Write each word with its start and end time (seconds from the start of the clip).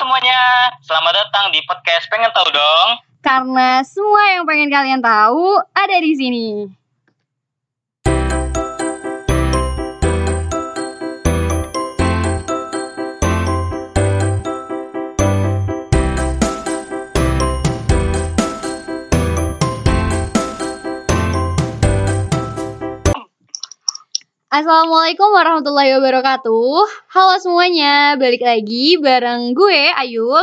semuanya, 0.00 0.72
selamat 0.80 1.12
datang 1.12 1.52
di 1.52 1.60
podcast 1.68 2.08
Pengen 2.08 2.32
Tahu 2.32 2.48
Dong. 2.56 2.88
Karena 3.20 3.84
semua 3.84 4.32
yang 4.32 4.48
pengen 4.48 4.72
kalian 4.72 5.04
tahu 5.04 5.60
ada 5.76 5.96
di 6.00 6.16
sini. 6.16 6.72
Assalamualaikum 24.50 25.30
warahmatullahi 25.30 25.94
wabarakatuh. 25.94 26.82
Halo 27.14 27.38
semuanya, 27.38 28.18
balik 28.18 28.42
lagi 28.42 28.98
bareng 28.98 29.54
gue 29.54 29.94
Ayul 29.94 30.42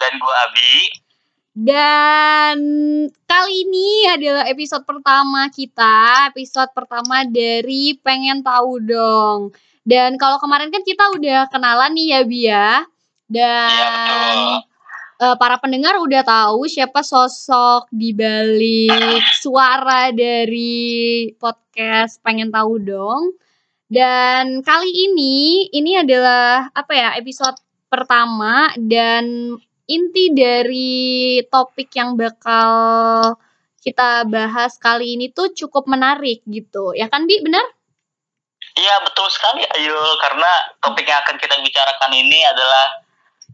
Dan 0.00 0.12
gue 0.16 0.34
Abi. 0.48 0.72
dan 1.52 2.56
kali 3.28 3.68
ini 3.68 4.08
adalah 4.08 4.48
episode 4.48 4.88
pertama 4.88 5.52
kita, 5.52 6.32
episode 6.32 6.72
pertama 6.72 7.28
dari 7.28 7.92
Pengen 8.00 8.40
Tahu 8.40 8.80
Dong. 8.80 9.52
Dan 9.84 10.16
kalau 10.16 10.40
kemarin 10.40 10.72
kan 10.72 10.80
kita 10.80 11.12
udah 11.12 11.44
kenalan 11.52 11.92
nih 11.92 12.06
ya 12.08 12.20
Bia. 12.24 12.48
Iya 12.48 12.64
Dan 13.28 13.84
betul. 13.84 14.77
Eh, 15.18 15.36
para 15.38 15.58
pendengar 15.58 15.98
udah 15.98 16.22
tahu 16.22 16.70
siapa 16.70 17.02
sosok 17.02 17.90
di 17.90 18.14
balik 18.14 19.22
suara 19.42 20.14
dari 20.14 21.28
podcast 21.36 22.22
Pengen 22.22 22.54
Tahu 22.54 22.74
Dong. 22.82 23.34
Dan 23.88 24.60
kali 24.60 24.90
ini 24.92 25.66
ini 25.72 25.96
adalah 25.96 26.68
apa 26.70 26.92
ya 26.92 27.10
episode 27.16 27.56
pertama 27.88 28.68
dan 28.76 29.56
inti 29.88 30.28
dari 30.36 31.40
topik 31.48 31.88
yang 31.96 32.12
bakal 32.12 32.70
kita 33.80 34.28
bahas 34.28 34.76
kali 34.76 35.16
ini 35.16 35.32
tuh 35.32 35.56
cukup 35.56 35.88
menarik 35.88 36.44
gitu. 36.44 36.92
Ya 36.92 37.08
kan 37.08 37.24
Bi, 37.24 37.40
benar? 37.40 37.64
Iya 38.76 38.94
betul 39.02 39.26
sekali 39.32 39.64
Ayul, 39.74 40.20
karena 40.22 40.50
topik 40.84 41.08
yang 41.08 41.18
akan 41.24 41.40
kita 41.40 41.56
bicarakan 41.64 42.12
ini 42.14 42.44
adalah 42.46 43.07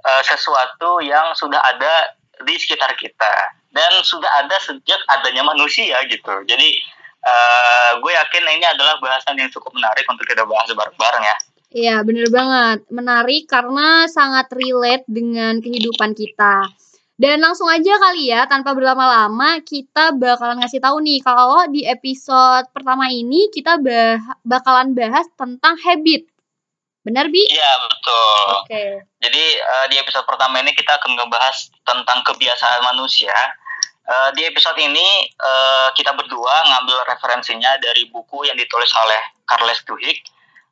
eh, 0.05 0.23
sesuatu 0.25 1.01
yang 1.01 1.33
sudah 1.33 1.61
ada 1.61 2.15
di 2.45 2.55
sekitar 2.59 2.93
kita 3.01 3.35
dan 3.73 3.91
sudah 4.05 4.29
ada 4.45 4.57
sejak 4.63 5.01
adanya 5.11 5.43
manusia 5.43 5.99
gitu. 6.07 6.35
Jadi 6.45 6.69
eh, 7.25 7.91
gue 7.99 8.13
yakin 8.13 8.45
ini 8.61 8.67
adalah 8.69 9.01
bahasan 9.01 9.41
yang 9.41 9.51
cukup 9.51 9.73
menarik 9.73 10.05
untuk 10.07 10.29
kita 10.29 10.45
bahas 10.45 10.69
bareng-bareng 10.71 11.25
ya. 11.25 11.37
Iya, 11.75 11.97
bener 12.07 12.31
banget. 12.31 12.87
Menarik 12.87 13.51
karena 13.51 14.07
sangat 14.07 14.47
relate 14.55 15.03
dengan 15.11 15.59
kehidupan 15.59 16.15
kita. 16.15 16.71
Dan 17.15 17.43
langsung 17.43 17.71
aja 17.71 17.95
kali 17.99 18.31
ya, 18.31 18.47
tanpa 18.51 18.75
berlama-lama, 18.75 19.63
kita 19.63 20.15
bakalan 20.15 20.59
ngasih 20.63 20.83
tahu 20.83 20.99
nih 20.99 21.23
kalau 21.23 21.63
di 21.71 21.87
episode 21.87 22.67
pertama 22.75 23.07
ini 23.11 23.51
kita 23.55 23.79
bah- 23.79 24.39
bakalan 24.43 24.95
bahas 24.99 25.27
tentang 25.39 25.79
habit. 25.79 26.27
Benar, 27.05 27.29
Bi? 27.29 27.45
Iya 27.53 27.73
betul. 27.85 28.45
Oke. 28.65 28.85
Jadi 29.21 29.45
eh, 29.61 29.87
di 29.93 29.97
episode 30.01 30.25
pertama 30.25 30.65
ini 30.65 30.73
kita 30.73 30.97
akan 30.97 31.21
ngebahas 31.21 31.69
tentang 31.85 32.25
kebiasaan 32.25 32.81
manusia. 32.81 33.37
Eh, 34.05 34.31
di 34.37 34.49
episode 34.49 34.81
ini 34.81 35.29
eh, 35.29 35.89
kita 35.93 36.17
berdua 36.17 36.55
ngambil 36.65 37.05
referensinya 37.09 37.77
dari 37.77 38.09
buku 38.09 38.49
yang 38.49 38.57
ditulis 38.57 38.89
oleh 39.05 39.21
Carles 39.45 39.85
Duhigg, 39.85 40.17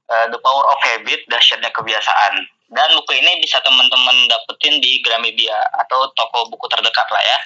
eh, 0.09 0.27
The 0.33 0.41
Power 0.41 0.65
of 0.73 0.81
Habit, 0.81 1.29
Dahsyatnya 1.29 1.69
Kebiasaan. 1.73 2.35
Dan 2.73 2.89
buku 2.97 3.13
ini 3.13 3.45
bisa 3.45 3.61
teman-teman 3.61 4.33
dapetin 4.33 4.81
di 4.81 5.05
Gramedia 5.05 5.57
atau 5.85 6.09
toko 6.17 6.49
buku 6.49 6.65
terdekat 6.73 7.09
lah 7.13 7.25
ya. 7.25 7.39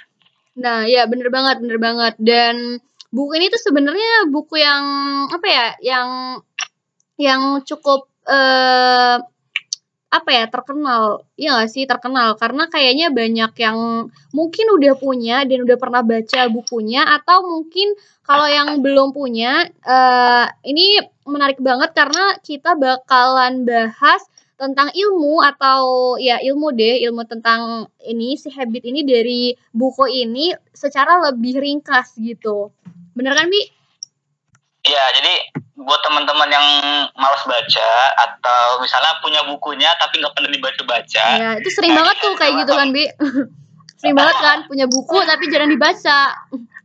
Nah, 0.57 0.79
ya 0.87 1.03
bener 1.11 1.27
banget, 1.35 1.59
bener 1.59 1.83
banget. 1.83 2.15
Dan 2.23 2.79
buku 3.11 3.35
ini 3.35 3.51
tuh 3.51 3.59
sebenarnya 3.59 4.31
buku 4.31 4.63
yang 4.63 4.85
apa 5.27 5.47
ya, 5.51 5.67
yang 5.83 6.09
yang 7.19 7.59
cukup 7.67 8.07
eh 8.29 9.17
apa 10.07 10.31
ya 10.33 10.47
terkenal, 10.49 11.27
iya 11.37 11.61
gak 11.61 11.71
sih 11.75 11.85
terkenal. 11.85 12.39
Karena 12.41 12.71
kayaknya 12.73 13.11
banyak 13.13 13.53
yang 13.59 13.79
mungkin 14.33 14.67
udah 14.79 14.95
punya 14.97 15.43
dan 15.45 15.59
udah 15.67 15.77
pernah 15.77 16.03
baca 16.07 16.41
bukunya 16.49 17.03
atau 17.05 17.43
mungkin 17.45 17.93
kalau 18.25 18.47
yang 18.49 18.81
belum 18.81 19.13
punya 19.13 19.67
eh 19.85 20.47
ini 20.67 21.03
menarik 21.27 21.59
banget 21.61 21.91
karena 21.93 22.39
kita 22.41 22.79
bakalan 22.79 23.67
bahas 23.67 24.23
tentang 24.57 24.89
ilmu 24.97 25.45
atau 25.45 26.17
ya 26.17 26.41
ilmu 26.41 26.73
deh 26.73 27.05
ilmu 27.05 27.29
tentang 27.29 27.91
ini 28.01 28.41
si 28.41 28.49
habit 28.49 28.89
ini 28.89 29.05
dari 29.05 29.53
buku 29.75 30.09
ini 30.09 30.55
secara 30.73 31.21
lebih 31.29 31.61
ringkas 31.61 32.17
gitu. 32.17 32.73
Bener 33.13 33.37
kan 33.37 33.53
bi? 33.53 33.76
Iya, 34.87 35.05
jadi 35.13 35.33
buat 35.77 36.01
teman-teman 36.01 36.49
yang 36.49 36.67
malas 37.13 37.43
baca 37.43 37.91
atau 38.17 38.81
misalnya 38.81 39.13
punya 39.21 39.43
bukunya 39.45 39.91
tapi 39.99 40.19
nggak 40.19 40.33
pernah 40.33 40.49
dibaca-baca, 40.49 41.27
Ya 41.37 41.51
itu 41.59 41.69
sering 41.69 41.93
Nah, 41.93 42.01
banget 42.01 42.17
tuh 42.19 42.33
kayak 42.35 42.55
gitu 42.65 42.73
kan 42.73 42.89
bi? 42.91 43.05
sering 44.01 44.15
banget 44.15 44.37
kan 44.37 44.59
punya 44.65 44.87
buku 44.87 45.19
tapi 45.23 45.49
jarang 45.49 45.69
dibaca 45.69 46.19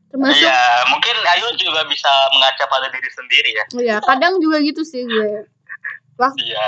termasuk 0.08 0.38
Iya, 0.38 0.60
mungkin 0.88 1.16
Ayu 1.26 1.48
juga 1.56 1.84
bisa 1.86 2.12
mengaca 2.32 2.64
pada 2.68 2.88
diri 2.88 3.10
sendiri 3.10 3.52
ya. 3.52 3.66
ya 3.80 3.98
kadang 4.02 4.40
juga 4.40 4.60
gitu 4.60 4.82
sih 4.82 5.04
gue 5.04 5.48
wah 6.16 6.32
Iya. 6.36 6.66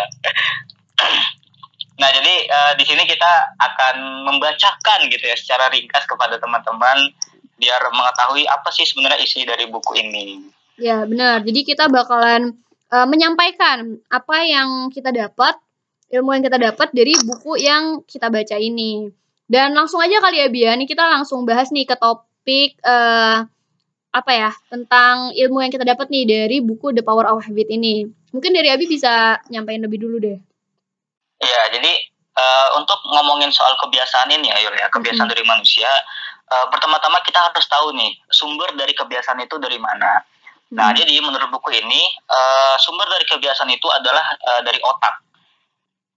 Nah, 1.94 2.10
jadi 2.10 2.34
eh, 2.44 2.74
di 2.74 2.84
sini 2.84 3.06
kita 3.06 3.32
akan 3.56 3.96
membacakan 4.26 5.06
gitu 5.08 5.24
ya 5.24 5.38
secara 5.38 5.70
ringkas 5.70 6.04
kepada 6.04 6.42
teman-teman 6.42 6.98
biar 7.56 7.80
mengetahui 7.88 8.50
apa 8.50 8.66
sih 8.74 8.84
sebenarnya 8.84 9.22
isi 9.22 9.46
dari 9.46 9.70
buku 9.70 9.94
ini. 9.96 10.42
Ya, 10.78 11.06
benar. 11.06 11.46
Jadi 11.46 11.62
kita 11.66 11.86
bakalan 11.90 12.58
eh, 12.90 13.08
menyampaikan 13.10 14.02
apa 14.10 14.38
yang 14.46 14.90
kita 14.90 15.14
dapat, 15.14 15.58
ilmu 16.14 16.30
yang 16.34 16.44
kita 16.46 16.58
dapat 16.58 16.90
dari 16.94 17.14
buku 17.22 17.58
yang 17.62 18.02
kita 18.06 18.30
baca 18.30 18.58
ini. 18.58 19.10
Dan 19.46 19.76
langsung 19.78 20.02
aja 20.02 20.18
kali 20.24 20.40
ya 20.42 20.48
Bia, 20.50 20.72
nih 20.74 20.88
kita 20.90 21.04
langsung 21.04 21.44
bahas 21.46 21.70
nih 21.70 21.86
ke 21.86 21.96
topik 22.00 22.80
eh 22.82 23.38
apa 24.14 24.30
ya, 24.30 24.54
tentang 24.70 25.34
ilmu 25.34 25.66
yang 25.66 25.74
kita 25.74 25.82
dapat 25.82 26.06
nih 26.14 26.26
dari 26.30 26.58
buku 26.62 26.94
The 26.94 27.02
Power 27.02 27.26
of 27.34 27.42
Habit 27.42 27.66
ini. 27.74 28.06
Mungkin 28.30 28.54
dari 28.54 28.70
Abi 28.70 28.86
bisa 28.86 29.42
nyampein 29.50 29.82
lebih 29.82 29.98
dulu 30.06 30.22
deh. 30.22 30.38
Iya, 31.42 31.62
jadi 31.74 31.92
eh, 32.34 32.68
untuk 32.78 32.98
ngomongin 33.10 33.54
soal 33.54 33.74
kebiasaan 33.78 34.30
ini 34.34 34.50
ya, 34.50 34.58
Yul, 34.66 34.74
ya, 34.74 34.90
kebiasaan 34.90 35.30
Mhm. 35.30 35.34
dari 35.38 35.44
manusia, 35.46 35.90
eh, 36.50 36.66
pertama-tama 36.70 37.22
kita 37.22 37.38
harus 37.38 37.66
tahu 37.70 37.94
nih 37.94 38.10
sumber 38.30 38.74
dari 38.74 38.94
kebiasaan 38.94 39.38
itu 39.42 39.58
dari 39.62 39.78
mana. 39.78 40.18
Nah, 40.74 40.90
Hmm. 40.90 40.98
jadi 40.98 41.22
menurut 41.22 41.54
buku 41.54 41.70
ini 41.78 42.02
eh, 42.18 42.76
sumber 42.82 43.06
dari 43.06 43.26
kebiasaan 43.30 43.70
itu 43.70 43.86
adalah 43.94 44.26
eh, 44.34 44.62
dari 44.66 44.82
otak. 44.82 45.22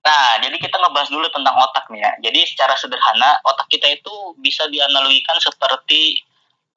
Nah, 0.06 0.38
jadi 0.38 0.56
kita 0.56 0.78
ngebahas 0.80 1.10
dulu 1.10 1.26
tentang 1.28 1.56
otak 1.60 1.90
nih 1.92 2.00
ya. 2.00 2.12
Jadi 2.30 2.40
secara 2.46 2.72
sederhana 2.78 3.36
otak 3.44 3.68
kita 3.68 3.90
itu 3.90 4.32
bisa 4.40 4.64
dianalogikan 4.72 5.36
seperti 5.42 6.16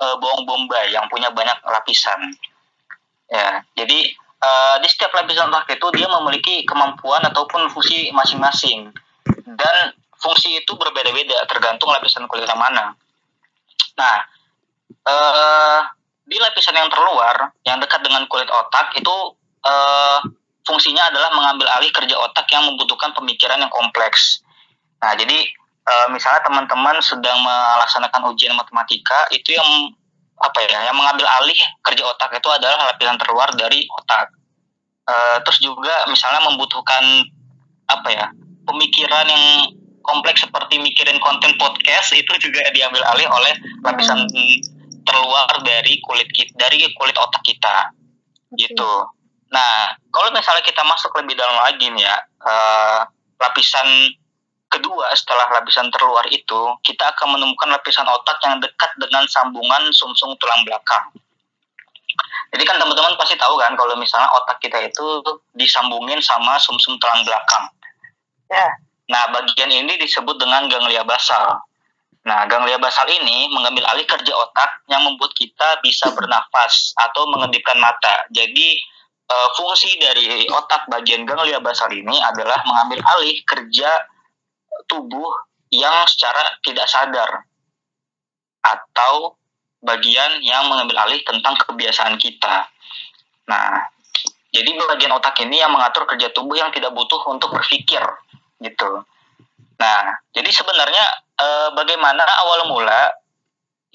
eh, 0.01 0.15
bawang 0.19 0.43
bombay 0.43 0.91
yang 0.91 1.07
punya 1.07 1.31
banyak 1.31 1.55
lapisan. 1.63 2.35
Ya, 3.31 3.63
jadi 3.79 3.99
eh, 4.17 4.75
di 4.83 4.87
setiap 4.91 5.15
lapisan 5.15 5.47
otak 5.47 5.71
itu 5.71 5.87
dia 5.95 6.11
memiliki 6.11 6.67
kemampuan 6.67 7.23
ataupun 7.31 7.71
fungsi 7.71 8.11
masing-masing. 8.11 8.91
Dan 9.55 9.75
fungsi 10.19 10.59
itu 10.59 10.75
berbeda-beda 10.75 11.47
tergantung 11.47 11.95
lapisan 11.95 12.27
kulit 12.27 12.43
yang 12.43 12.59
mana. 12.59 12.91
Nah, 13.95 14.17
eh 14.89 15.98
di 16.29 16.37
lapisan 16.37 16.77
yang 16.77 16.87
terluar 16.93 17.49
yang 17.65 17.81
dekat 17.81 18.05
dengan 18.05 18.23
kulit 18.29 18.47
otak 18.47 18.93
itu 18.93 19.15
eh, 19.65 20.19
fungsinya 20.63 21.09
adalah 21.09 21.33
mengambil 21.33 21.65
alih 21.81 21.89
kerja 21.89 22.13
otak 22.13 22.45
yang 22.53 22.69
membutuhkan 22.69 23.09
pemikiran 23.17 23.57
yang 23.57 23.73
kompleks. 23.73 24.45
Nah, 25.01 25.17
jadi 25.17 25.49
eh, 25.89 26.07
misalnya 26.13 26.45
teman-teman 26.45 27.01
sedang 27.01 27.41
melaksanakan 27.41 28.29
ujian 28.29 28.53
matematika 28.53 29.25
itu 29.33 29.57
yang 29.57 29.89
apa 30.39 30.59
ya, 30.69 30.87
yang 30.87 30.95
mengambil 30.95 31.27
alih 31.41 31.59
kerja 31.83 32.05
otak 32.05 32.31
itu 32.31 32.47
adalah 32.47 32.93
lapisan 32.93 33.17
terluar 33.17 33.49
dari 33.57 33.83
otak. 33.89 34.29
Eh, 35.09 35.37
terus 35.41 35.59
juga 35.59 36.05
misalnya 36.05 36.45
membutuhkan 36.45 37.25
apa 37.89 38.09
ya, 38.13 38.25
pemikiran 38.69 39.25
yang 39.25 39.45
kompleks 40.05 40.45
seperti 40.45 40.77
mikirin 40.77 41.17
konten 41.21 41.57
podcast 41.57 42.13
itu 42.13 42.33
juga 42.37 42.61
diambil 42.71 43.01
alih 43.13 43.27
oleh 43.29 43.53
lapisan 43.81 44.29
terluar 45.09 45.49
dari 45.65 45.97
kulit 46.05 46.29
kita, 46.29 46.53
dari 46.53 46.85
kulit 46.93 47.17
otak 47.17 47.41
kita 47.41 47.89
Oke. 48.53 48.61
gitu. 48.61 48.91
Nah, 49.49 49.97
kalau 50.13 50.29
misalnya 50.29 50.61
kita 50.61 50.85
masuk 50.85 51.09
lebih 51.17 51.33
dalam 51.33 51.57
lagi 51.57 51.89
nih 51.89 52.05
ya, 52.05 52.17
eh, 52.45 52.99
lapisan 53.41 54.13
kedua 54.69 55.09
setelah 55.17 55.49
lapisan 55.57 55.89
terluar 55.89 56.21
itu, 56.29 56.61
kita 56.85 57.09
akan 57.17 57.33
menemukan 57.33 57.73
lapisan 57.73 58.05
otak 58.05 58.37
yang 58.45 58.61
dekat 58.61 58.91
dengan 59.01 59.25
sambungan 59.25 59.89
sumsum 59.89 60.37
tulang 60.37 60.61
belakang. 60.61 61.09
Jadi 62.49 62.63
kan 62.65 62.81
teman-teman 62.81 63.13
pasti 63.17 63.37
tahu 63.37 63.57
kan 63.61 63.73
kalau 63.77 63.93
misalnya 63.97 64.29
otak 64.33 64.57
kita 64.61 64.81
itu 64.85 65.21
disambungin 65.57 66.21
sama 66.21 66.57
sumsum 66.61 66.97
tulang 67.01 67.21
belakang. 67.25 67.69
Ya. 68.49 68.69
Nah, 69.09 69.25
bagian 69.33 69.73
ini 69.73 69.97
disebut 69.97 70.37
dengan 70.37 70.69
ganglia 70.69 71.01
basal. 71.01 71.57
Nah, 72.27 72.43
ganglia 72.51 72.75
basal 72.75 73.07
ini 73.07 73.47
mengambil 73.47 73.87
alih 73.95 74.03
kerja 74.03 74.33
otak 74.35 74.83
yang 74.91 75.07
membuat 75.07 75.31
kita 75.39 75.79
bisa 75.79 76.11
bernafas 76.11 76.91
atau 76.99 77.23
mengedipkan 77.31 77.79
mata. 77.79 78.27
Jadi, 78.35 78.75
uh, 79.31 79.49
fungsi 79.55 79.95
dari 80.01 80.43
otak 80.51 80.89
bagian 80.91 81.23
ganglia 81.23 81.63
basal 81.63 81.87
ini 81.93 82.19
adalah 82.19 82.59
mengambil 82.67 82.99
alih 83.17 83.39
kerja 83.47 83.87
tubuh 84.91 85.31
yang 85.71 85.95
secara 86.09 86.59
tidak 86.65 86.89
sadar 86.89 87.45
atau 88.65 89.39
bagian 89.79 90.43
yang 90.43 90.67
mengambil 90.67 91.07
alih 91.07 91.23
tentang 91.23 91.55
kebiasaan 91.55 92.19
kita. 92.19 92.67
Nah, 93.47 93.87
jadi 94.49 94.75
bagian 94.75 95.13
otak 95.15 95.39
ini 95.45 95.61
yang 95.61 95.71
mengatur 95.71 96.03
kerja 96.09 96.33
tubuh 96.35 96.57
yang 96.57 96.73
tidak 96.73 96.91
butuh 96.91 97.21
untuk 97.31 97.53
berpikir, 97.53 98.01
gitu. 98.59 99.05
Nah, 99.79 100.11
jadi 100.35 100.51
sebenarnya 100.51 101.05
e, 101.39 101.47
bagaimana 101.71 102.19
awal 102.43 102.67
mula 102.67 103.15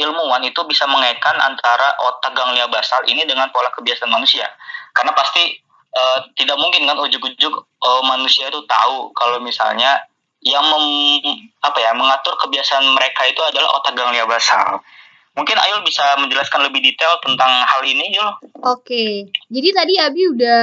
ilmuwan 0.00 0.42
itu 0.42 0.58
bisa 0.66 0.88
mengaitkan 0.88 1.36
antara 1.38 1.94
otak 2.00 2.32
ganglia 2.34 2.66
basal 2.72 3.04
ini 3.04 3.22
dengan 3.28 3.52
pola 3.52 3.68
kebiasaan 3.76 4.08
manusia? 4.08 4.48
Karena 4.96 5.12
pasti 5.12 5.60
e, 5.92 6.02
tidak 6.40 6.56
mungkin 6.56 6.88
kan 6.88 6.96
ujuk-ujuk 7.04 7.54
e, 7.68 7.90
manusia 8.08 8.48
itu 8.48 8.64
tahu 8.64 9.12
kalau 9.12 9.36
misalnya 9.44 10.00
yang 10.44 10.64
mem, 10.64 10.84
apa 11.64 11.78
ya 11.80 11.96
mengatur 11.96 12.36
kebiasaan 12.36 12.84
mereka 12.92 13.24
itu 13.28 13.40
adalah 13.44 13.80
otak 13.80 13.96
ganglia 13.96 14.24
basal. 14.28 14.80
Mungkin 15.34 15.58
Ayul 15.58 15.82
bisa 15.82 16.04
menjelaskan 16.14 16.70
lebih 16.70 16.78
detail 16.78 17.18
tentang 17.18 17.50
hal 17.66 17.82
ini, 17.82 18.06
Yul. 18.14 18.30
Oke, 18.62 19.34
jadi 19.50 19.68
tadi 19.74 19.94
Abi 19.98 20.30
udah 20.30 20.62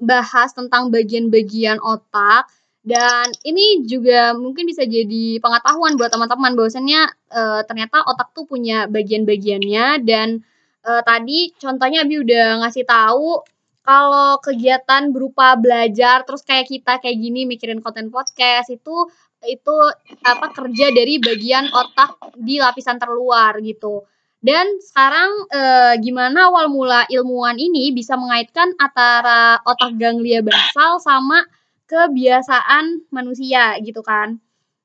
bahas 0.00 0.56
tentang 0.56 0.88
bagian-bagian 0.88 1.76
otak 1.84 2.48
dan 2.88 3.28
ini 3.44 3.84
juga 3.84 4.32
mungkin 4.32 4.64
bisa 4.64 4.88
jadi 4.88 5.36
pengetahuan 5.44 6.00
buat 6.00 6.08
teman-teman 6.08 6.56
bahwasannya 6.56 7.02
e, 7.28 7.42
ternyata 7.68 8.00
otak 8.08 8.32
tuh 8.32 8.48
punya 8.48 8.88
bagian-bagiannya 8.88 10.08
dan 10.08 10.40
e, 10.80 10.90
tadi 11.04 11.52
contohnya 11.60 12.08
Abi 12.08 12.24
udah 12.24 12.64
ngasih 12.64 12.88
tahu 12.88 13.44
kalau 13.84 14.40
kegiatan 14.40 15.12
berupa 15.12 15.52
belajar 15.60 16.24
terus 16.24 16.40
kayak 16.40 16.72
kita 16.72 16.96
kayak 16.96 17.20
gini 17.20 17.44
mikirin 17.44 17.84
konten 17.84 18.08
podcast 18.08 18.72
itu 18.72 19.04
itu 19.44 19.76
apa 20.24 20.48
kerja 20.56 20.88
dari 20.88 21.20
bagian 21.20 21.68
otak 21.68 22.16
di 22.40 22.56
lapisan 22.56 22.96
terluar 22.96 23.60
gitu. 23.60 24.08
Dan 24.40 24.80
sekarang 24.80 25.30
e, 25.50 25.60
gimana 26.00 26.48
awal 26.48 26.72
mula 26.72 27.04
ilmuwan 27.12 27.60
ini 27.60 27.92
bisa 27.92 28.16
mengaitkan 28.16 28.72
antara 28.80 29.60
otak 29.66 29.92
ganglia 30.00 30.40
basal 30.40 31.02
sama 31.04 31.44
kebiasaan 31.88 33.08
manusia 33.08 33.80
gitu 33.80 34.04
kan. 34.04 34.36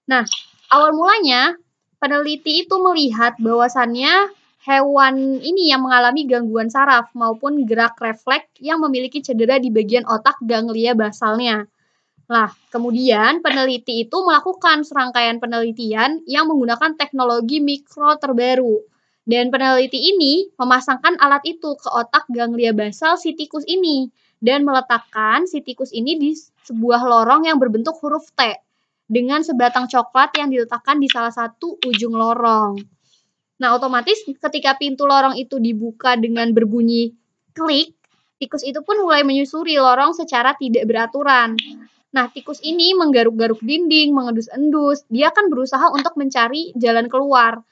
Nah, 0.07 0.23
awal 0.71 0.95
mulanya 0.95 1.59
peneliti 2.00 2.63
itu 2.63 2.75
melihat 2.79 3.35
bahwasannya 3.38 4.31
hewan 4.63 5.44
ini 5.44 5.75
yang 5.75 5.83
mengalami 5.83 6.23
gangguan 6.23 6.71
saraf 6.71 7.11
maupun 7.11 7.67
gerak 7.67 8.00
refleks 8.00 8.55
yang 8.63 8.79
memiliki 8.79 9.19
cedera 9.19 9.59
di 9.59 9.67
bagian 9.67 10.07
otak 10.07 10.39
ganglia 10.47 10.95
basalnya. 10.95 11.67
Nah, 12.31 12.47
kemudian 12.71 13.44
peneliti 13.44 14.07
itu 14.07 14.17
melakukan 14.23 14.88
serangkaian 14.88 15.44
penelitian 15.44 16.23
yang 16.23 16.47
menggunakan 16.47 16.95
teknologi 16.95 17.59
mikro 17.59 18.15
terbaru. 18.15 18.79
Dan 19.23 19.51
peneliti 19.51 20.00
ini 20.15 20.51
memasangkan 20.59 21.19
alat 21.19 21.44
itu 21.47 21.75
ke 21.79 21.89
otak 21.91 22.27
ganglia 22.31 22.75
basal 22.75 23.15
si 23.15 23.35
tikus 23.35 23.63
ini 23.67 24.11
dan 24.43 24.67
meletakkan 24.67 25.47
si 25.47 25.63
tikus 25.63 25.95
ini 25.95 26.19
di 26.19 26.35
sebuah 26.35 27.07
lorong 27.07 27.47
yang 27.47 27.55
berbentuk 27.63 27.95
huruf 28.03 28.27
T 28.35 28.43
dengan 29.07 29.39
sebatang 29.39 29.87
coklat 29.87 30.35
yang 30.35 30.51
diletakkan 30.51 30.99
di 30.99 31.07
salah 31.07 31.31
satu 31.31 31.79
ujung 31.79 32.11
lorong. 32.11 32.75
Nah, 33.63 33.79
otomatis 33.79 34.19
ketika 34.27 34.75
pintu 34.75 35.07
lorong 35.07 35.39
itu 35.39 35.63
dibuka 35.63 36.19
dengan 36.19 36.51
berbunyi 36.51 37.15
klik, 37.55 37.95
tikus 38.35 38.67
itu 38.67 38.83
pun 38.83 38.99
mulai 38.99 39.23
menyusuri 39.23 39.79
lorong 39.79 40.11
secara 40.11 40.59
tidak 40.59 40.83
beraturan. 40.91 41.55
Nah, 42.11 42.27
tikus 42.27 42.59
ini 42.61 42.91
menggaruk-garuk 42.93 43.63
dinding, 43.63 44.11
mengendus-endus. 44.11 45.07
Dia 45.07 45.31
akan 45.31 45.47
berusaha 45.49 45.89
untuk 45.95 46.19
mencari 46.19 46.75
jalan 46.75 47.07
keluar. 47.07 47.63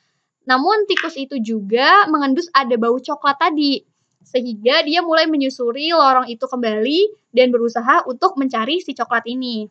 Namun, 0.48 0.90
tikus 0.90 1.14
itu 1.20 1.38
juga 1.38 2.10
mengendus 2.10 2.50
ada 2.56 2.74
bau 2.80 2.98
coklat 2.98 3.38
tadi. 3.38 3.91
Sehingga 4.22 4.86
dia 4.86 5.02
mulai 5.02 5.28
menyusuri 5.28 5.92
lorong 5.92 6.30
itu 6.30 6.46
kembali 6.46 7.32
dan 7.34 7.50
berusaha 7.50 8.06
untuk 8.06 8.38
mencari 8.38 8.80
si 8.80 8.94
coklat 8.94 9.26
ini. 9.28 9.66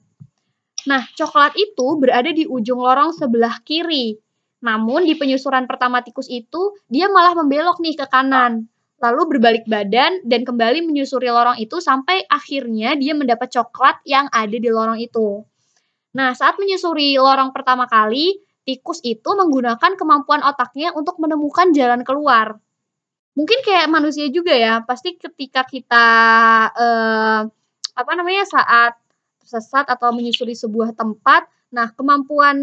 Nah, 0.88 1.05
coklat 1.12 1.56
itu 1.61 1.87
berada 2.00 2.32
di 2.32 2.49
ujung 2.49 2.81
lorong 2.81 3.12
sebelah 3.12 3.61
kiri. 3.64 4.17
Namun 4.61 5.08
di 5.08 5.17
penyusuran 5.17 5.64
pertama 5.64 6.05
tikus 6.05 6.29
itu, 6.29 6.76
dia 6.88 7.08
malah 7.08 7.37
membelok 7.37 7.81
nih 7.81 7.97
ke 7.97 8.06
kanan. 8.08 8.69
Lalu 9.00 9.37
berbalik 9.37 9.64
badan 9.64 10.20
dan 10.29 10.44
kembali 10.44 10.85
menyusuri 10.85 11.32
lorong 11.32 11.56
itu 11.56 11.81
sampai 11.81 12.29
akhirnya 12.29 12.93
dia 13.00 13.17
mendapat 13.17 13.49
coklat 13.49 14.05
yang 14.05 14.29
ada 14.29 14.52
di 14.52 14.69
lorong 14.69 15.00
itu. 15.00 15.41
Nah, 16.12 16.37
saat 16.37 16.61
menyusuri 16.61 17.17
lorong 17.17 17.56
pertama 17.56 17.88
kali, 17.88 18.37
tikus 18.69 19.00
itu 19.00 19.32
menggunakan 19.32 19.97
kemampuan 19.97 20.44
otaknya 20.44 20.93
untuk 20.93 21.17
menemukan 21.17 21.73
jalan 21.73 22.05
keluar. 22.05 22.61
Mungkin 23.38 23.62
kayak 23.62 23.87
manusia 23.87 24.27
juga 24.29 24.53
ya, 24.53 24.82
pasti 24.82 25.15
ketika 25.15 25.62
kita 25.67 26.06
eh, 26.75 27.41
apa 27.94 28.12
namanya 28.19 28.44
saat 28.49 28.99
tersesat 29.41 29.87
atau 29.91 30.15
menyusuri 30.15 30.55
sebuah 30.55 30.94
tempat, 30.94 31.47
Nah, 31.71 31.94
kemampuan 31.94 32.59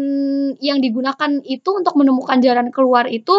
yang 0.60 0.84
digunakan 0.84 1.40
itu 1.44 1.70
untuk 1.72 1.96
menemukan 1.96 2.36
jalan 2.44 2.68
keluar 2.68 3.08
itu 3.08 3.32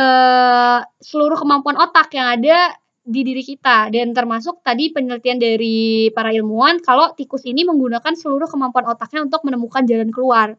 uh, 0.00 0.80
seluruh 1.04 1.36
kemampuan 1.36 1.76
otak 1.76 2.16
yang 2.16 2.32
ada 2.40 2.72
di 3.02 3.20
diri 3.26 3.42
kita 3.44 3.92
dan 3.92 4.14
termasuk 4.16 4.62
tadi 4.62 4.94
penelitian 4.94 5.36
dari 5.36 6.08
para 6.14 6.30
ilmuwan 6.30 6.78
kalau 6.80 7.10
tikus 7.18 7.42
ini 7.44 7.66
menggunakan 7.66 8.14
seluruh 8.14 8.46
kemampuan 8.46 8.88
otaknya 8.88 9.26
untuk 9.26 9.44
menemukan 9.44 9.84
jalan 9.84 10.08
keluar. 10.08 10.56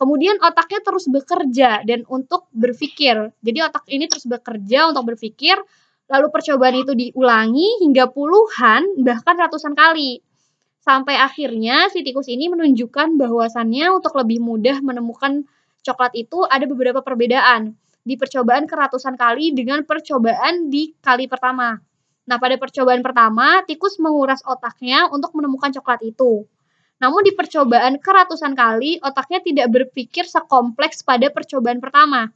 Kemudian 0.00 0.40
otaknya 0.40 0.80
terus 0.80 1.04
bekerja 1.12 1.84
dan 1.84 2.08
untuk 2.08 2.48
berpikir. 2.56 3.36
Jadi 3.44 3.58
otak 3.60 3.84
ini 3.92 4.08
terus 4.08 4.24
bekerja 4.24 4.88
untuk 4.88 5.12
berpikir, 5.12 5.60
lalu 6.08 6.32
percobaan 6.32 6.80
itu 6.80 6.96
diulangi 6.96 7.84
hingga 7.84 8.08
puluhan 8.08 9.04
bahkan 9.04 9.36
ratusan 9.36 9.76
kali. 9.76 10.24
Sampai 10.80 11.20
akhirnya 11.20 11.92
si 11.92 12.00
tikus 12.00 12.32
ini 12.32 12.48
menunjukkan 12.48 13.20
bahwasannya 13.20 13.92
untuk 13.92 14.16
lebih 14.16 14.40
mudah 14.40 14.80
menemukan 14.80 15.44
coklat 15.84 16.16
itu 16.16 16.48
ada 16.48 16.64
beberapa 16.64 17.04
perbedaan 17.04 17.76
di 18.00 18.16
percobaan 18.16 18.64
keratusan 18.64 19.20
kali 19.20 19.52
dengan 19.52 19.84
percobaan 19.84 20.72
di 20.72 20.96
kali 21.04 21.28
pertama. 21.28 21.76
Nah, 22.24 22.40
pada 22.40 22.56
percobaan 22.56 23.04
pertama, 23.04 23.60
tikus 23.68 24.00
menguras 24.00 24.40
otaknya 24.48 25.12
untuk 25.12 25.36
menemukan 25.36 25.68
coklat 25.76 26.00
itu. 26.00 26.48
Namun 27.00 27.24
di 27.24 27.32
percobaan 27.32 27.96
keratusan 27.96 28.52
kali, 28.52 29.00
otaknya 29.00 29.40
tidak 29.40 29.66
berpikir 29.72 30.28
sekompleks 30.28 31.00
pada 31.00 31.32
percobaan 31.32 31.80
pertama. 31.80 32.28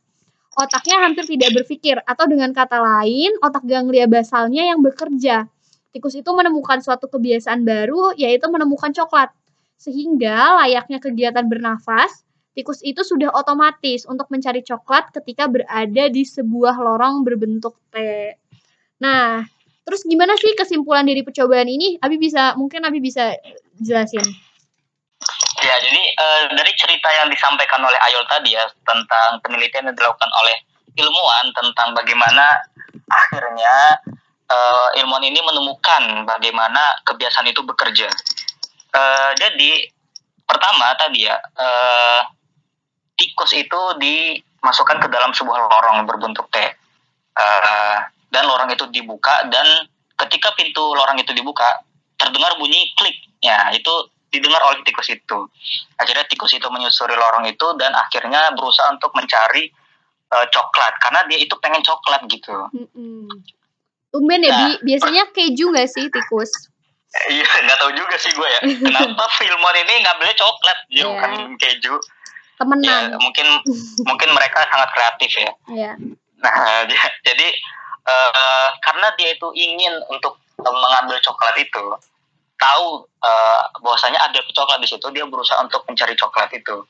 Otaknya 0.56 1.04
hampir 1.04 1.28
tidak 1.28 1.62
berpikir, 1.62 2.00
atau 2.08 2.24
dengan 2.24 2.50
kata 2.56 2.80
lain, 2.80 3.36
otak 3.44 3.66
ganglia 3.68 4.08
basalnya 4.08 4.64
yang 4.64 4.80
bekerja 4.80 5.52
tikus 5.94 6.18
itu 6.18 6.26
menemukan 6.34 6.82
suatu 6.82 7.06
kebiasaan 7.06 7.62
baru, 7.62 8.18
yaitu 8.18 8.50
menemukan 8.50 8.90
coklat. 8.90 9.30
Sehingga 9.78 10.58
layaknya 10.58 10.98
kegiatan 10.98 11.46
bernafas, 11.46 12.26
tikus 12.58 12.82
itu 12.82 13.06
sudah 13.06 13.30
otomatis 13.30 14.02
untuk 14.10 14.26
mencari 14.34 14.66
coklat 14.66 15.14
ketika 15.14 15.46
berada 15.46 16.10
di 16.10 16.26
sebuah 16.26 16.74
lorong 16.82 17.22
berbentuk 17.22 17.78
T. 17.94 17.96
Nah, 18.98 19.46
terus 19.86 20.02
gimana 20.02 20.34
sih 20.34 20.50
kesimpulan 20.58 21.06
dari 21.06 21.22
percobaan 21.22 21.70
ini? 21.70 21.94
Abi 22.02 22.18
bisa, 22.18 22.58
mungkin 22.58 22.82
Abi 22.82 22.98
bisa 22.98 23.38
jelasin. 23.78 24.26
Ya, 25.64 25.74
jadi 25.80 26.02
uh, 26.20 26.42
dari 26.52 26.72
cerita 26.76 27.08
yang 27.08 27.32
disampaikan 27.32 27.80
oleh 27.80 27.96
Ayol 28.04 28.28
tadi 28.28 28.52
ya 28.52 28.68
tentang 28.84 29.40
penelitian 29.40 29.88
yang 29.88 29.96
dilakukan 29.96 30.28
oleh 30.44 30.56
ilmuwan 30.92 31.46
tentang 31.56 31.96
bagaimana 31.96 32.60
akhirnya 33.08 33.96
uh, 34.52 34.88
ilmuwan 35.00 35.24
ini 35.24 35.40
menemukan 35.40 36.28
bagaimana 36.28 37.00
kebiasaan 37.08 37.48
itu 37.48 37.64
bekerja. 37.64 38.12
Uh, 38.92 39.32
jadi 39.40 39.88
pertama 40.44 40.92
tadi 41.00 41.24
ya 41.24 41.40
uh, 41.40 42.20
tikus 43.16 43.56
itu 43.56 43.80
dimasukkan 43.96 45.00
ke 45.00 45.08
dalam 45.08 45.32
sebuah 45.32 45.58
lorong 45.64 46.04
berbentuk 46.04 46.46
T 46.52 46.60
uh, 46.60 47.98
dan 48.28 48.42
lorong 48.44 48.68
itu 48.68 48.84
dibuka 48.92 49.48
dan 49.48 49.88
ketika 50.20 50.52
pintu 50.54 50.92
lorong 50.94 51.16
itu 51.18 51.32
dibuka 51.32 51.82
terdengar 52.20 52.54
bunyi 52.60 52.92
klik 52.94 53.16
ya 53.42 53.72
itu 53.74 54.13
didengar 54.34 54.58
oleh 54.66 54.82
tikus 54.82 55.06
itu 55.14 55.38
akhirnya 56.02 56.26
tikus 56.26 56.50
itu 56.50 56.66
menyusuri 56.66 57.14
lorong 57.14 57.46
itu 57.46 57.66
dan 57.78 57.94
akhirnya 57.94 58.50
berusaha 58.58 58.90
untuk 58.90 59.14
mencari 59.14 59.70
uh, 60.34 60.46
coklat 60.50 60.98
karena 60.98 61.22
dia 61.30 61.38
itu 61.38 61.54
pengen 61.62 61.80
coklat 61.86 62.26
gitu 62.26 62.52
mm 62.74 62.86
-hmm. 62.90 63.28
Tumben 64.14 64.46
ya, 64.46 64.54
Bi. 64.54 64.94
Biasanya 64.94 65.26
keju 65.34 65.74
nggak 65.74 65.90
sih 65.90 66.06
tikus? 66.06 66.50
Iya, 67.30 67.46
nggak 67.46 67.78
tahu 67.78 67.94
juga 67.94 68.18
sih 68.18 68.34
gue 68.34 68.42
ya. 68.42 68.60
Kenapa 68.74 69.30
Filmon 69.38 69.76
ini 69.86 70.02
ngambilnya 70.02 70.34
coklat, 70.34 70.78
ya 70.90 70.98
Iya. 70.98 71.04
bukan 71.06 71.30
keju? 71.62 71.94
Ya, 71.94 72.58
Temenan. 72.58 73.02
mungkin 73.22 73.46
mungkin 74.10 74.34
mereka 74.34 74.66
sangat 74.66 74.90
kreatif 74.90 75.30
ya. 75.38 75.50
Iya. 75.70 75.92
Nah, 76.42 76.82
jadi 77.22 77.48
eh, 78.02 78.68
karena 78.82 79.14
dia 79.14 79.30
itu 79.30 79.46
ingin 79.54 79.94
untuk 80.10 80.42
mengambil 80.58 81.14
coklat 81.22 81.54
itu, 81.62 81.84
tahu 82.58 83.04
eh, 83.24 83.60
bahwasanya 83.82 84.20
ada 84.20 84.38
coklat 84.54 84.78
di 84.80 84.88
situ, 84.88 85.06
dia 85.10 85.26
berusaha 85.26 85.60
untuk 85.62 85.84
mencari 85.86 86.14
coklat 86.14 86.50
itu. 86.54 86.84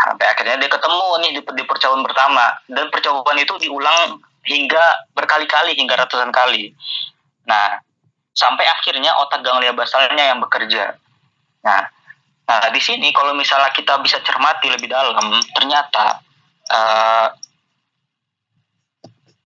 Sampai 0.00 0.26
akhirnya 0.32 0.56
dia 0.56 0.70
ketemu 0.72 1.08
nih 1.20 1.30
di, 1.36 1.40
di 1.44 1.64
percobaan 1.68 2.02
pertama, 2.06 2.56
dan 2.72 2.88
percobaan 2.88 3.36
itu 3.36 3.54
diulang 3.60 4.16
hingga 4.48 4.84
berkali-kali, 5.12 5.76
hingga 5.76 6.00
ratusan 6.00 6.32
kali. 6.32 6.72
Nah, 7.44 7.76
sampai 8.32 8.64
akhirnya 8.64 9.12
otak 9.20 9.44
ganglia 9.44 9.76
basalnya 9.76 10.32
yang 10.32 10.40
bekerja. 10.40 10.96
Nah, 11.60 11.82
nah 12.48 12.64
di 12.72 12.80
sini 12.80 13.12
kalau 13.12 13.36
misalnya 13.36 13.68
kita 13.76 14.00
bisa 14.00 14.16
cermati 14.24 14.72
lebih 14.72 14.88
dalam, 14.88 15.36
ternyata 15.52 16.24
eh, 16.70 17.28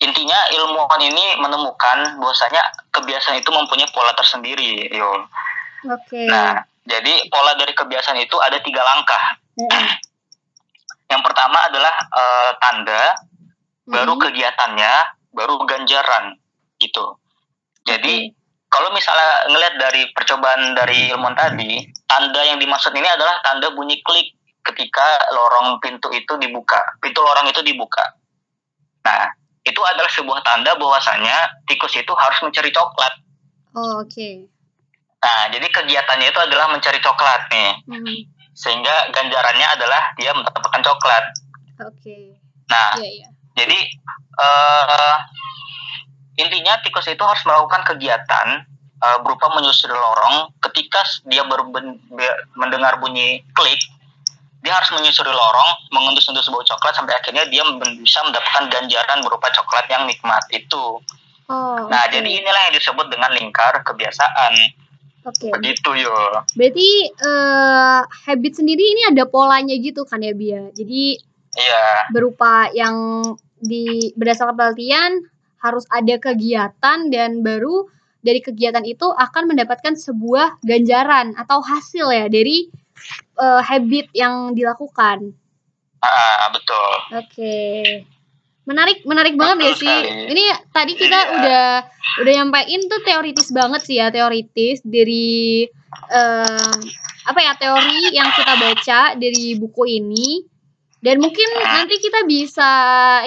intinya 0.05 0.39
ilmuwan 0.53 1.01
ini 1.01 1.41
menemukan 1.41 2.21
bahwasanya 2.21 2.63
kebiasaan 2.93 3.41
itu 3.41 3.51
mempunyai 3.51 3.91
pola 3.91 4.13
tersendiri, 4.15 4.93
Yul. 4.93 5.25
Oke. 5.85 6.25
Nah, 6.29 6.65
jadi 6.85 7.29
pola 7.29 7.57
dari 7.57 7.73
kebiasaan 7.77 8.17
itu 8.21 8.37
ada 8.41 8.57
tiga 8.61 8.81
langkah. 8.81 9.25
Mm-mm. 9.61 9.89
Yang 11.13 11.23
pertama 11.25 11.59
adalah 11.69 11.95
eh, 11.95 12.51
tanda, 12.61 13.03
baru 13.85 14.17
Mm-mm. 14.17 14.25
kegiatannya, 14.29 14.93
baru 15.37 15.61
ganjaran, 15.69 16.37
gitu. 16.81 17.21
Jadi 17.85 18.33
Oke. 18.33 18.37
kalau 18.73 18.89
misalnya 18.97 19.53
ngelihat 19.53 19.75
dari 19.77 20.03
percobaan 20.17 20.73
dari 20.73 21.13
ilmuwan 21.13 21.37
tadi, 21.37 21.85
tanda 22.09 22.41
yang 22.45 22.57
dimaksud 22.57 22.97
ini 22.97 23.09
adalah 23.09 23.37
tanda 23.45 23.69
bunyi 23.77 24.01
klik 24.01 24.33
ketika 24.65 25.05
lorong 25.37 25.77
pintu 25.85 26.09
itu 26.17 26.33
dibuka, 26.41 26.81
pintu 27.05 27.21
lorong 27.21 27.53
itu 27.53 27.61
dibuka. 27.61 28.01
Nah, 29.05 29.29
itu 29.65 29.81
adalah 29.85 30.09
sebuah 30.09 30.41
tanda 30.41 30.73
bahwasanya 30.81 31.65
tikus 31.69 31.93
itu 31.97 32.13
harus 32.17 32.41
mencari 32.41 32.73
coklat. 32.73 33.13
Oh, 33.77 34.01
oke. 34.01 34.54
Nah, 35.25 35.49
jadi 35.49 35.65
kegiatannya 35.65 36.29
itu 36.29 36.37
adalah 36.39 36.69
mencari 36.69 37.01
coklat 37.01 37.49
nih, 37.49 37.73
Mm, 37.89 38.29
sehingga 38.53 39.09
ganjarannya 39.09 39.67
adalah 39.73 40.13
dia 40.15 40.31
mendapatkan 40.31 40.83
coklat. 40.85 41.25
Oke. 41.81 42.37
Nah, 42.69 42.93
Iya, 43.01 43.09
iya. 43.11 43.29
Jadi 43.55 43.79
eh 44.35 45.17
intinya 46.37 46.75
tikus 46.83 47.07
itu 47.07 47.23
harus 47.23 47.41
melakukan 47.43 47.87
kegiatan 47.87 48.67
eh, 48.97 49.19
berupa 49.21 49.49
menyusuri 49.51 49.93
lorong. 49.93 50.49
Ketika 50.61 51.01
dia 51.25 51.45
berben- 51.45 52.01
be- 52.09 52.41
mendengar 52.55 52.97
bunyi 52.97 53.45
klik, 53.53 53.81
dia 54.61 54.73
harus 54.73 54.91
menyusuri 54.91 55.29
lorong, 55.29 55.71
mengendus-endus 55.91 56.49
bau 56.49 56.65
coklat 56.65 56.95
sampai 56.95 57.13
akhirnya 57.15 57.45
dia 57.47 57.61
bisa 57.95 58.21
mendapatkan 58.23 58.65
ganjaran 58.67 59.21
berupa 59.21 59.53
coklat 59.53 59.85
yang 59.89 60.05
nikmat 60.05 60.41
itu. 60.51 60.99
Oh, 61.45 61.77
Nah, 61.85 62.03
oke. 62.03 62.13
jadi 62.13 62.25
inilah 62.25 62.61
yang 62.65 62.75
disebut 62.75 63.07
dengan 63.09 63.29
lingkar 63.31 63.77
kebiasaan. 63.83 64.53
Oke. 65.25 65.49
Begitu 65.57 65.91
yo. 66.05 66.13
Berarti 66.53 66.89
eh 67.09 68.01
habit 68.05 68.53
sendiri 68.61 68.85
ini 68.85 69.03
ada 69.09 69.25
polanya 69.25 69.73
gitu 69.77 70.05
kan 70.05 70.21
ya, 70.21 70.37
Bia? 70.37 70.69
Jadi 70.77 71.17
Iya, 71.55 72.11
berupa 72.11 72.67
yang 72.75 73.23
di 73.63 74.11
berdasarkan 74.19 74.59
penelitian 74.59 75.23
harus 75.63 75.87
ada 75.89 76.19
kegiatan 76.21 77.09
dan 77.09 77.41
baru 77.41 77.89
dari 78.21 78.43
kegiatan 78.43 78.83
itu 78.85 79.07
akan 79.09 79.55
mendapatkan 79.55 79.95
sebuah 79.97 80.61
ganjaran 80.67 81.33
atau 81.39 81.63
hasil 81.65 82.11
ya 82.11 82.27
dari 82.29 82.69
eh, 83.39 83.63
habit 83.63 84.13
yang 84.13 84.53
dilakukan. 84.53 85.33
ah, 86.05 86.53
betul. 86.53 86.93
Oke. 87.17 87.55
Menarik, 88.65 89.05
menarik 89.05 89.37
banget 89.37 89.57
Betul 89.61 89.69
ya 89.69 89.75
sih. 89.77 89.99
sekali. 90.01 90.33
Ini 90.33 90.45
tadi 90.73 90.93
kita 90.97 91.19
Iya. 91.21 91.33
udah 91.37 91.65
udah 92.25 92.33
nyampein 92.33 92.81
tuh 92.89 93.01
teoritis 93.05 93.49
banget 93.53 93.81
sih 93.85 93.97
ya, 94.01 94.09
teoritis 94.09 94.81
dari 94.81 95.69
eh, 96.11 96.75
apa 97.25 97.41
ya 97.45 97.53
teori 97.61 98.17
yang 98.17 98.33
kita 98.33 98.55
baca 98.57 99.01
dari 99.21 99.57
buku 99.61 99.85
ini. 100.01 100.43
Dan 101.05 101.21
mungkin 101.21 101.45
nanti 101.61 102.01
kita 102.01 102.25
bisa 102.25 102.71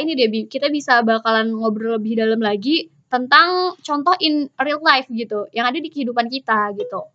ini 0.01 0.17
deh, 0.17 0.49
kita 0.49 0.73
bisa 0.73 1.05
bakalan 1.05 1.53
ngobrol 1.53 2.01
lebih 2.01 2.17
dalam 2.17 2.41
lagi 2.41 2.89
tentang 3.05 3.77
contoh 3.85 4.17
in 4.17 4.49
real 4.57 4.81
life 4.81 5.05
gitu, 5.13 5.45
yang 5.53 5.69
ada 5.69 5.77
di 5.77 5.85
kehidupan 5.93 6.25
kita 6.25 6.73
gitu. 6.73 7.05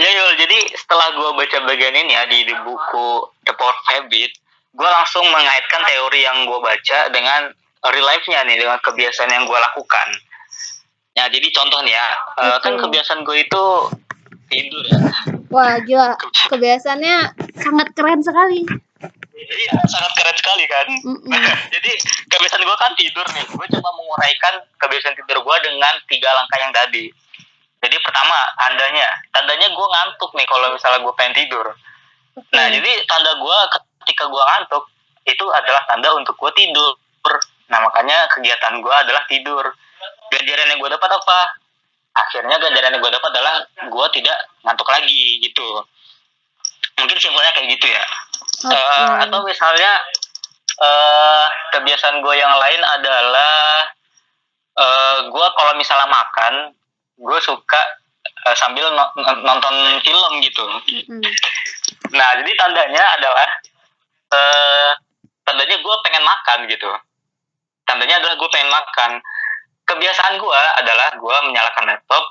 Ya 0.00 0.08
Yul, 0.08 0.40
jadi 0.40 0.58
setelah 0.72 1.10
gue 1.12 1.30
baca 1.36 1.58
bagian 1.68 1.94
ini 2.00 2.16
ya 2.16 2.24
di, 2.32 2.48
di 2.48 2.54
buku 2.64 3.06
The 3.44 3.52
Power 3.52 3.76
Habit, 3.92 4.30
gue 4.74 4.88
langsung 4.88 5.24
mengaitkan 5.32 5.82
teori 5.84 6.20
yang 6.24 6.44
gue 6.44 6.58
baca 6.60 6.98
dengan 7.08 7.50
real 7.88 8.06
life-nya 8.06 8.44
nih, 8.44 8.58
dengan 8.58 8.78
kebiasaan 8.82 9.30
yang 9.30 9.44
gue 9.46 9.58
lakukan. 9.58 10.08
Ya, 11.16 11.26
jadi 11.26 11.50
contoh 11.50 11.82
nih 11.82 11.94
ya, 11.98 12.08
eh, 12.46 12.58
kan 12.62 12.78
Betul. 12.78 12.82
kebiasaan 12.88 13.20
gue 13.26 13.38
itu 13.42 13.64
tidur 14.48 14.84
ya. 14.86 14.98
Wah, 15.50 15.76
gila. 15.82 16.14
Kebiasaannya 16.52 17.16
sangat 17.58 17.88
keren 17.96 18.20
sekali. 18.22 18.62
Iya, 19.38 19.72
sangat 19.86 20.12
keren 20.18 20.36
sekali 20.36 20.64
kan. 20.66 20.86
Jadi 21.74 21.90
kebiasaan 22.28 22.62
gue 22.62 22.76
kan 22.78 22.92
tidur 22.98 23.26
nih, 23.34 23.44
gue 23.46 23.66
coba 23.78 23.90
menguraikan 23.96 24.54
kebiasaan 24.78 25.14
tidur 25.16 25.42
gue 25.42 25.56
dengan 25.64 25.94
tiga 26.10 26.30
langkah 26.34 26.58
yang 26.60 26.74
tadi. 26.74 27.08
Jadi 27.78 27.96
pertama, 28.02 28.34
tandanya, 28.58 29.06
tandanya 29.30 29.70
gue 29.70 29.86
ngantuk 29.86 30.30
nih 30.34 30.46
kalau 30.50 30.74
misalnya 30.74 30.98
gue 30.98 31.14
pengen 31.14 31.34
tidur. 31.38 31.66
Nah, 32.54 32.66
jadi 32.70 32.90
tanda 33.06 33.38
gue 33.38 33.58
ketika 34.08 34.24
gue 34.24 34.40
ngantuk 34.40 34.88
itu 35.28 35.44
adalah 35.52 35.84
tanda 35.84 36.08
untuk 36.16 36.32
gue 36.40 36.48
tidur. 36.56 36.96
Nah, 37.68 37.84
makanya 37.84 38.24
kegiatan 38.32 38.80
gue 38.80 38.94
adalah 39.04 39.20
tidur. 39.28 39.68
Ganjaran 40.32 40.72
yang 40.72 40.80
gue 40.80 40.88
dapat 40.96 41.10
apa? 41.12 41.38
Akhirnya 42.16 42.56
ganjaran 42.56 42.96
yang 42.96 43.04
gue 43.04 43.12
dapat 43.12 43.30
adalah 43.36 43.60
gue 43.68 44.06
tidak 44.16 44.36
ngantuk 44.64 44.88
lagi 44.88 45.44
gitu. 45.44 45.84
Mungkin 46.96 47.20
simpelnya 47.20 47.52
kayak 47.52 47.68
gitu 47.76 47.86
ya. 47.92 48.04
Oke. 48.64 48.72
Eh, 48.72 49.12
atau 49.28 49.44
misalnya 49.44 49.92
eh 50.78 51.46
kebiasaan 51.76 52.24
gue 52.24 52.34
yang 52.38 52.54
lain 52.56 52.80
adalah 52.80 53.84
eh 54.80 55.18
gue 55.28 55.46
kalau 55.52 55.72
misalnya 55.76 56.08
makan, 56.08 56.72
gue 57.20 57.38
suka 57.44 57.82
eh, 58.24 58.56
sambil 58.56 58.88
no- 58.96 59.12
nonton 59.44 60.00
film 60.00 60.32
gitu. 60.40 60.64
Mm. 61.12 61.20
Nah, 62.16 62.28
jadi 62.40 62.52
tandanya 62.56 63.04
adalah 63.20 63.48
eh 64.28 64.92
tandanya 65.44 65.76
gue 65.80 65.94
pengen 66.04 66.24
makan 66.24 66.58
gitu. 66.68 66.90
Tandanya 67.88 68.20
adalah 68.20 68.36
gue 68.36 68.48
pengen 68.52 68.68
makan. 68.68 69.10
Kebiasaan 69.88 70.36
gue 70.36 70.60
adalah 70.84 71.08
gue 71.16 71.36
menyalakan 71.48 71.88
laptop 71.88 72.24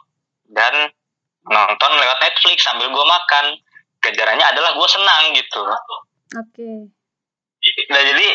dan 0.53 0.93
nonton 1.49 1.91
lewat 1.97 2.17
Netflix 2.21 2.61
sambil 2.61 2.93
gue 2.93 3.05
makan. 3.05 3.57
Ganjarannya 3.97 4.45
adalah 4.45 4.77
gue 4.77 4.87
senang 4.93 5.33
gitu. 5.33 5.61
Oke. 6.37 6.93
Nah, 7.89 8.01
jadi 8.05 8.27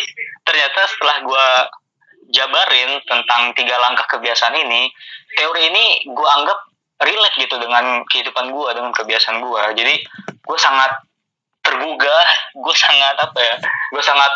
ternyata 0.42 0.80
setelah 0.90 1.22
gue 1.22 1.46
jabarin 2.34 2.98
tentang 3.06 3.54
tiga 3.54 3.78
langkah 3.78 4.18
kebiasaan 4.18 4.58
ini, 4.58 4.90
teori 5.38 5.70
ini 5.70 5.84
gue 6.10 6.28
anggap 6.42 6.58
relate 7.02 7.36
gitu 7.38 7.56
dengan 7.62 8.02
kehidupan 8.10 8.50
gue, 8.50 8.68
dengan 8.74 8.90
kebiasaan 8.90 9.38
gue. 9.38 9.62
Jadi 9.78 9.94
gue 10.42 10.58
sangat 10.58 10.90
tergugah, 11.72 12.26
gue 12.52 12.74
sangat 12.76 13.16
apa 13.16 13.38
ya, 13.40 13.56
gue 13.64 14.02
sangat 14.04 14.32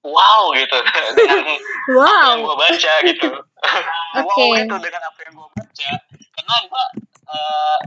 wow 0.00 0.48
gitu 0.56 0.76
dengan 0.88 1.04
apa 1.04 1.20
yang 1.20 1.60
Wow. 1.92 2.32
gue 2.40 2.56
baca 2.56 2.92
gitu. 3.04 3.28
wow 4.24 4.24
Oke. 4.24 4.64
gitu 4.64 4.74
dengan 4.80 5.02
apa 5.04 5.18
yang 5.20 5.32
gue 5.36 5.48
baca, 5.52 5.90
karena 6.08 6.54
gue 6.64 6.84
eh, 7.28 7.78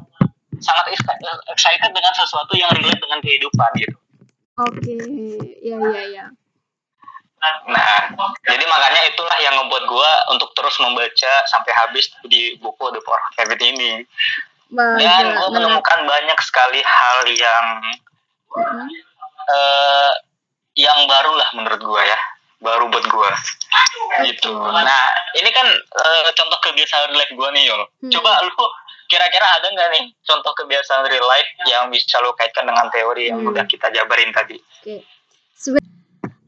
sangat 0.61 0.85
exci- 0.93 1.21
excited 1.49 1.91
dengan 1.91 2.13
sesuatu 2.13 2.53
yang 2.53 2.69
relate 2.77 3.01
dengan 3.01 3.19
kehidupan 3.19 3.71
gitu. 3.81 3.97
Oke. 4.61 4.95
Ya 5.59 5.81
ya 5.81 6.03
ya. 6.13 6.25
Nah, 7.67 8.07
jadi 8.47 8.63
makanya 8.63 9.01
itulah 9.11 9.35
yang 9.43 9.59
membuat 9.59 9.83
gua 9.83 10.07
untuk 10.31 10.55
terus 10.55 10.79
membaca 10.79 11.33
sampai 11.51 11.75
habis 11.75 12.07
di 12.23 12.55
buku 12.55 12.87
The 12.87 13.03
Power 13.03 13.19
of 13.19 13.35
Habit 13.35 13.59
ini. 13.59 14.07
Dan 14.71 14.95
menarik. 14.95 15.51
menemukan 15.51 15.99
banyak 16.07 16.39
sekali 16.39 16.79
hal 16.79 17.27
yang 17.27 17.65
Eh 19.43 20.11
yang 20.75 21.05
baru 21.05 21.37
lah 21.37 21.49
menurut 21.53 21.81
gua 21.81 22.01
ya, 22.01 22.19
baru 22.57 22.89
buat 22.89 23.05
gua. 23.07 23.29
Gitu. 24.23 24.49
Nah, 24.53 25.03
ini 25.35 25.49
kan 25.49 25.67
eh, 25.75 26.29
contoh 26.33 26.57
kebiasaan 26.61 27.09
real 27.09 27.19
life 27.19 27.33
gua 27.33 27.49
nih, 27.51 27.63
Yol. 27.67 27.81
Hmm. 27.99 28.11
Coba 28.11 28.41
lu 28.41 28.53
kira-kira 29.05 29.45
ada 29.53 29.67
nggak 29.69 29.89
nih 29.91 30.05
contoh 30.19 30.53
kebiasaan 30.55 31.05
real 31.05 31.21
life 31.23 31.45
yang 31.63 31.85
bisa 31.87 32.17
lu 32.19 32.33
kaitkan 32.33 32.65
dengan 32.65 32.89
teori 32.89 33.29
yang 33.29 33.39
Hmm. 33.39 33.51
udah 33.51 33.65
kita 33.65 33.89
jabarin 33.89 34.33
tadi? 34.33 34.57
Oke. 34.57 35.05
Sebe- 35.53 35.85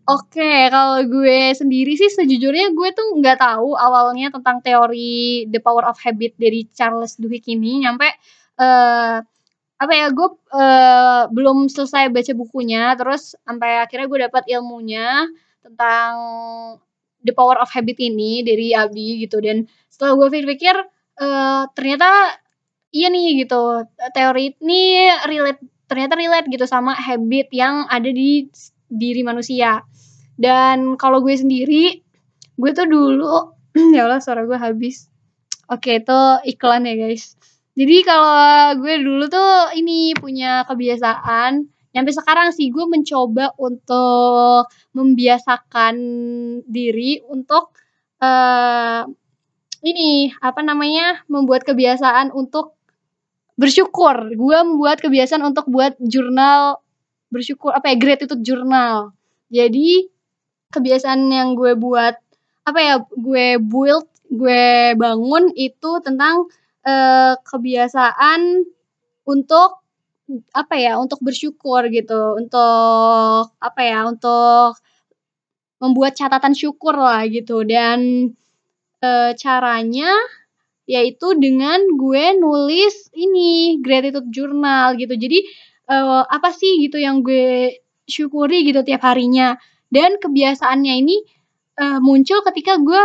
Oke, 0.06 0.70
kalau 0.70 1.02
gue 1.02 1.54
sendiri 1.54 1.94
sih 1.94 2.08
sejujurnya 2.08 2.70
gue 2.72 2.90
tuh 2.92 3.10
nggak 3.16 3.38
tahu 3.38 3.74
awalnya 3.74 4.30
tentang 4.30 4.62
teori 4.62 5.46
The 5.46 5.58
Power 5.58 5.82
of 5.84 5.98
Habit 5.98 6.38
dari 6.38 6.70
Charles 6.70 7.18
Duhigg 7.18 7.42
ini 7.48 7.82
nyampe 7.82 8.06
uh, 8.56 9.18
apa 9.76 9.92
ya 9.92 10.08
gue 10.12 10.30
uh, 10.56 11.28
belum 11.32 11.68
selesai 11.68 12.08
baca 12.08 12.32
bukunya 12.32 12.96
terus 12.96 13.36
sampai 13.44 13.84
akhirnya 13.84 14.08
gue 14.08 14.20
dapat 14.32 14.44
ilmunya 14.48 15.28
tentang 15.60 16.14
The 17.26 17.34
Power 17.36 17.60
of 17.60 17.74
Habit 17.74 17.98
ini 18.00 18.46
dari 18.46 18.72
Abi 18.72 19.20
gitu 19.20 19.44
dan 19.44 19.68
setelah 19.92 20.16
gue 20.16 20.28
pikir-pikir 20.32 20.76
uh, 21.20 21.68
ternyata 21.76 22.40
iya 22.96 23.12
nih 23.12 23.44
gitu 23.44 23.84
teori 24.16 24.56
ini 24.64 25.12
relate 25.28 25.60
ternyata 25.92 26.16
relate 26.16 26.48
gitu 26.48 26.64
sama 26.64 26.96
habit 26.96 27.52
yang 27.52 27.86
ada 27.92 28.08
di 28.08 28.48
diri 28.88 29.22
manusia 29.28 29.84
dan 30.36 31.00
kalau 31.00 31.24
gue 31.24 31.36
sendiri, 31.36 32.04
gue 32.60 32.72
tuh 32.76 32.88
dulu 32.88 33.56
ya 33.96 34.08
Allah 34.08 34.20
suara 34.20 34.44
gue 34.44 34.60
habis. 34.60 35.08
Oke, 35.72 36.04
itu 36.04 36.20
iklan 36.46 36.86
ya 36.86 36.94
guys. 37.00 37.40
Jadi 37.76 37.98
kalau 38.08 38.80
gue 38.80 39.04
dulu 39.04 39.28
tuh 39.28 39.76
ini 39.76 40.16
punya 40.16 40.64
kebiasaan 40.64 41.68
sampai 41.92 42.14
sekarang 42.16 42.50
sih 42.56 42.72
gue 42.72 42.88
mencoba 42.88 43.52
untuk 43.60 44.72
membiasakan 44.96 45.96
diri 46.68 47.20
untuk 47.28 47.76
uh, 48.24 49.04
ini 49.84 50.32
apa 50.40 50.64
namanya 50.64 51.24
membuat 51.28 51.68
kebiasaan 51.68 52.32
untuk 52.32 52.80
bersyukur. 53.60 54.32
Gue 54.36 54.58
membuat 54.64 55.04
kebiasaan 55.04 55.44
untuk 55.44 55.68
buat 55.68 56.00
jurnal 56.00 56.80
bersyukur 57.28 57.76
apa 57.76 57.92
ya 57.92 57.96
gratitude 58.00 58.44
jurnal. 58.44 59.12
Jadi 59.52 60.08
kebiasaan 60.72 61.28
yang 61.28 61.60
gue 61.60 61.76
buat 61.76 62.16
apa 62.64 62.80
ya 62.80 62.96
gue 63.04 63.60
build 63.60 64.08
gue 64.32 64.96
bangun 64.98 65.52
itu 65.54 66.02
tentang 66.02 66.50
uh, 66.86 67.34
kebiasaan 67.42 68.64
untuk 69.26 69.86
apa 70.54 70.76
ya 70.78 70.98
untuk 70.98 71.22
bersyukur 71.22 71.86
gitu. 71.90 72.38
Untuk 72.40 73.54
apa 73.58 73.82
ya 73.82 74.06
untuk 74.10 74.78
membuat 75.82 76.18
catatan 76.18 76.54
syukur 76.58 76.98
lah 76.98 77.26
gitu. 77.30 77.62
Dan 77.68 78.32
e, 79.02 79.10
caranya 79.38 80.10
yaitu 80.86 81.34
dengan 81.38 81.82
gue 81.98 82.38
nulis 82.38 83.10
ini 83.14 83.82
gratitude 83.82 84.30
journal 84.34 84.98
gitu. 84.98 85.14
Jadi 85.14 85.46
e, 85.90 85.96
apa 86.26 86.50
sih 86.54 86.82
gitu 86.82 86.98
yang 86.98 87.22
gue 87.22 87.82
syukuri 88.10 88.66
gitu 88.66 88.82
tiap 88.82 89.06
harinya. 89.06 89.58
Dan 89.94 90.18
kebiasaannya 90.18 90.94
ini 91.06 91.18
uh, 91.80 92.00
muncul 92.02 92.42
ketika 92.52 92.82
gue 92.82 93.02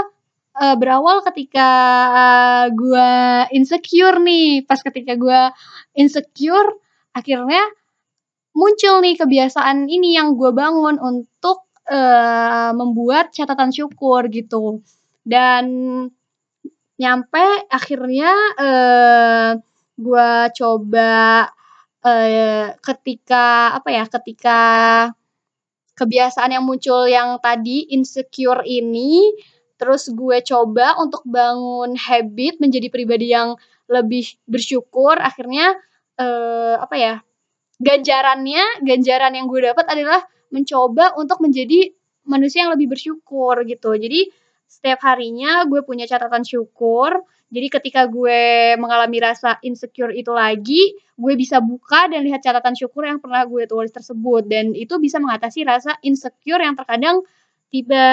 uh, 0.57 0.77
berawal 0.79 1.23
ketika 1.31 1.69
uh, 2.11 2.67
gue 2.73 3.11
insecure 3.55 4.19
nih. 4.23 4.65
Pas 4.67 4.81
ketika 4.83 5.15
gue 5.15 5.41
insecure 5.95 6.79
akhirnya 7.15 7.63
muncul 8.55 9.03
nih 9.03 9.19
kebiasaan 9.19 9.87
ini 9.87 10.19
yang 10.19 10.35
gue 10.35 10.51
bangun 10.51 10.99
untuk 10.99 11.71
uh, 11.91 12.71
membuat 12.75 13.31
catatan 13.31 13.71
syukur 13.71 14.27
gitu. 14.31 14.83
Dan 15.23 15.65
nyampe 17.01 17.47
akhirnya 17.71 18.33
uh, 18.61 19.51
gue 20.01 20.31
coba 20.57 21.49
uh, 22.05 22.67
ketika 22.81 23.77
apa 23.77 23.89
ya 23.89 24.05
ketika 24.09 24.61
kebiasaan 25.97 26.57
yang 26.57 26.65
muncul 26.65 27.05
yang 27.05 27.37
tadi 27.45 27.93
insecure 27.93 28.65
ini 28.65 29.21
terus 29.81 30.13
gue 30.13 30.45
coba 30.45 31.01
untuk 31.01 31.25
bangun 31.25 31.97
habit 31.97 32.61
menjadi 32.61 32.93
pribadi 32.93 33.33
yang 33.33 33.57
lebih 33.89 34.29
bersyukur. 34.45 35.17
Akhirnya 35.17 35.73
uh, 36.21 36.77
apa 36.79 36.97
ya 37.01 37.15
ganjarannya 37.81 38.85
ganjaran 38.85 39.33
yang 39.33 39.49
gue 39.49 39.65
dapat 39.65 39.89
adalah 39.89 40.21
mencoba 40.53 41.17
untuk 41.17 41.41
menjadi 41.41 41.91
manusia 42.29 42.69
yang 42.69 42.77
lebih 42.77 42.93
bersyukur 42.93 43.65
gitu. 43.65 43.97
Jadi 43.97 44.29
setiap 44.71 45.03
harinya 45.03 45.65
gue 45.67 45.83
punya 45.83 46.05
catatan 46.07 46.45
syukur. 46.45 47.25
Jadi 47.51 47.67
ketika 47.67 48.07
gue 48.07 48.79
mengalami 48.79 49.19
rasa 49.19 49.59
insecure 49.67 50.15
itu 50.15 50.31
lagi, 50.31 50.95
gue 51.19 51.35
bisa 51.35 51.59
buka 51.59 52.07
dan 52.07 52.23
lihat 52.23 52.47
catatan 52.47 52.79
syukur 52.79 53.03
yang 53.03 53.19
pernah 53.19 53.43
gue 53.43 53.67
tulis 53.67 53.91
tersebut. 53.91 54.47
Dan 54.47 54.71
itu 54.79 55.03
bisa 55.03 55.19
mengatasi 55.19 55.67
rasa 55.67 55.99
insecure 56.07 56.63
yang 56.63 56.79
terkadang 56.79 57.27
tiba 57.75 58.07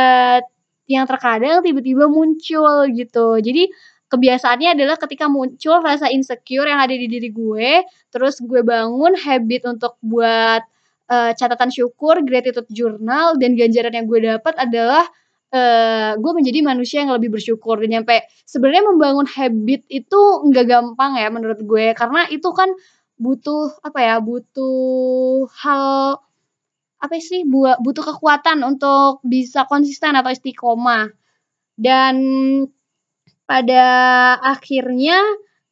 yang 0.88 1.06
terkadang 1.06 1.62
tiba-tiba 1.62 2.08
muncul 2.08 2.88
gitu. 2.92 3.28
Jadi 3.44 3.70
kebiasaannya 4.08 4.74
adalah 4.74 4.96
ketika 4.96 5.28
muncul 5.28 5.84
rasa 5.84 6.08
insecure 6.08 6.68
yang 6.68 6.80
ada 6.80 6.96
di 6.96 7.08
diri 7.12 7.30
gue, 7.30 7.84
terus 8.10 8.40
gue 8.40 8.64
bangun 8.64 9.14
habit 9.20 9.68
untuk 9.68 10.00
buat 10.00 10.64
uh, 11.12 11.32
catatan 11.36 11.70
syukur, 11.70 12.24
gratitude 12.24 12.68
journal 12.72 13.36
dan 13.36 13.60
ganjaran 13.60 13.92
yang 13.92 14.08
gue 14.08 14.20
dapat 14.24 14.56
adalah 14.56 15.04
uh, 15.52 16.16
gue 16.20 16.32
menjadi 16.36 16.60
manusia 16.64 17.04
yang 17.04 17.14
lebih 17.16 17.36
bersyukur 17.36 17.80
dan 17.80 18.00
nyampe 18.00 18.24
sebenarnya 18.48 18.84
membangun 18.88 19.28
habit 19.28 19.84
itu 19.88 20.22
nggak 20.48 20.66
gampang 20.68 21.20
ya 21.20 21.28
menurut 21.32 21.60
gue 21.64 21.96
karena 21.96 22.28
itu 22.32 22.50
kan 22.52 22.72
butuh 23.18 23.74
apa 23.82 24.00
ya 24.04 24.16
butuh 24.22 25.50
hal 25.58 26.22
apa 26.98 27.22
sih 27.22 27.46
buat 27.46 27.78
butuh 27.82 28.06
kekuatan 28.16 28.66
untuk 28.66 29.22
bisa 29.22 29.70
konsisten 29.70 30.18
atau 30.18 30.34
istiqomah 30.34 31.14
dan 31.78 32.16
pada 33.46 33.86
akhirnya 34.42 35.22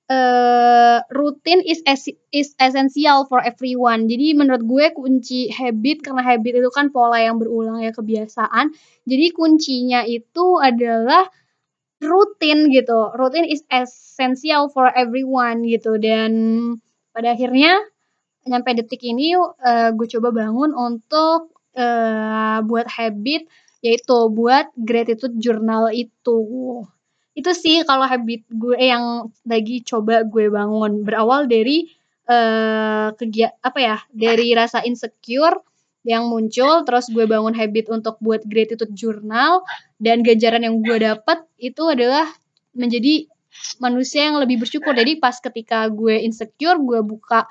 uh, 0.09 1.01
rutin 1.09 1.65
is 1.65 1.81
es 1.85 2.07
is 2.29 2.53
essential 2.61 3.25
for 3.25 3.41
everyone. 3.41 4.05
Jadi 4.05 4.37
menurut 4.37 4.63
gue 4.63 4.85
kunci 4.93 5.49
habit 5.49 6.05
karena 6.05 6.21
habit 6.21 6.61
itu 6.61 6.69
kan 6.71 6.93
pola 6.93 7.19
yang 7.19 7.41
berulang 7.41 7.81
ya 7.81 7.91
kebiasaan. 7.91 8.71
Jadi 9.05 9.27
kuncinya 9.33 10.05
itu 10.05 10.61
adalah 10.61 11.25
rutin 11.99 12.69
gitu. 12.69 13.11
Rutin 13.17 13.49
is 13.49 13.65
essential 13.73 14.69
for 14.69 14.87
everyone 14.93 15.65
gitu 15.65 15.97
dan 15.97 16.31
pada 17.15 17.33
akhirnya 17.33 17.75
nyampe 18.45 18.77
detik 18.77 19.01
ini 19.01 19.33
uh, 19.35 19.89
gue 19.91 20.07
coba 20.07 20.29
bangun 20.29 20.71
untuk 20.71 21.53
uh, 21.73 22.61
buat 22.61 22.87
habit 22.87 23.49
yaitu 23.81 24.17
buat 24.33 24.69
gratitude 24.77 25.37
journal 25.37 25.93
itu. 25.93 26.39
Itu 27.35 27.51
sih 27.53 27.85
kalau 27.85 28.07
habit 28.09 28.47
gue 28.49 28.77
yang 28.79 29.29
lagi 29.45 29.85
coba 29.85 30.25
gue 30.25 30.49
bangun. 30.49 31.05
Berawal 31.05 31.45
dari 31.45 31.89
uh, 32.29 33.13
kegiat 33.13 33.61
apa 33.61 33.79
ya 33.81 33.97
dari 34.09 34.53
rasa 34.57 34.81
insecure 34.85 35.61
yang 36.05 36.29
muncul 36.29 36.85
terus 36.85 37.09
gue 37.09 37.25
bangun 37.25 37.57
habit 37.57 37.89
untuk 37.89 38.21
buat 38.21 38.45
gratitude 38.45 38.93
journal 38.93 39.65
dan 39.97 40.21
ganjaran 40.21 40.61
yang 40.61 40.85
gue 40.85 41.01
dapat 41.01 41.41
itu 41.57 41.81
adalah 41.89 42.29
menjadi 42.77 43.25
manusia 43.81 44.29
yang 44.29 44.37
lebih 44.37 44.61
bersyukur. 44.61 44.93
Jadi 44.93 45.17
pas 45.17 45.33
ketika 45.41 45.89
gue 45.89 46.21
insecure 46.21 46.77
gue 46.77 47.01
buka 47.01 47.49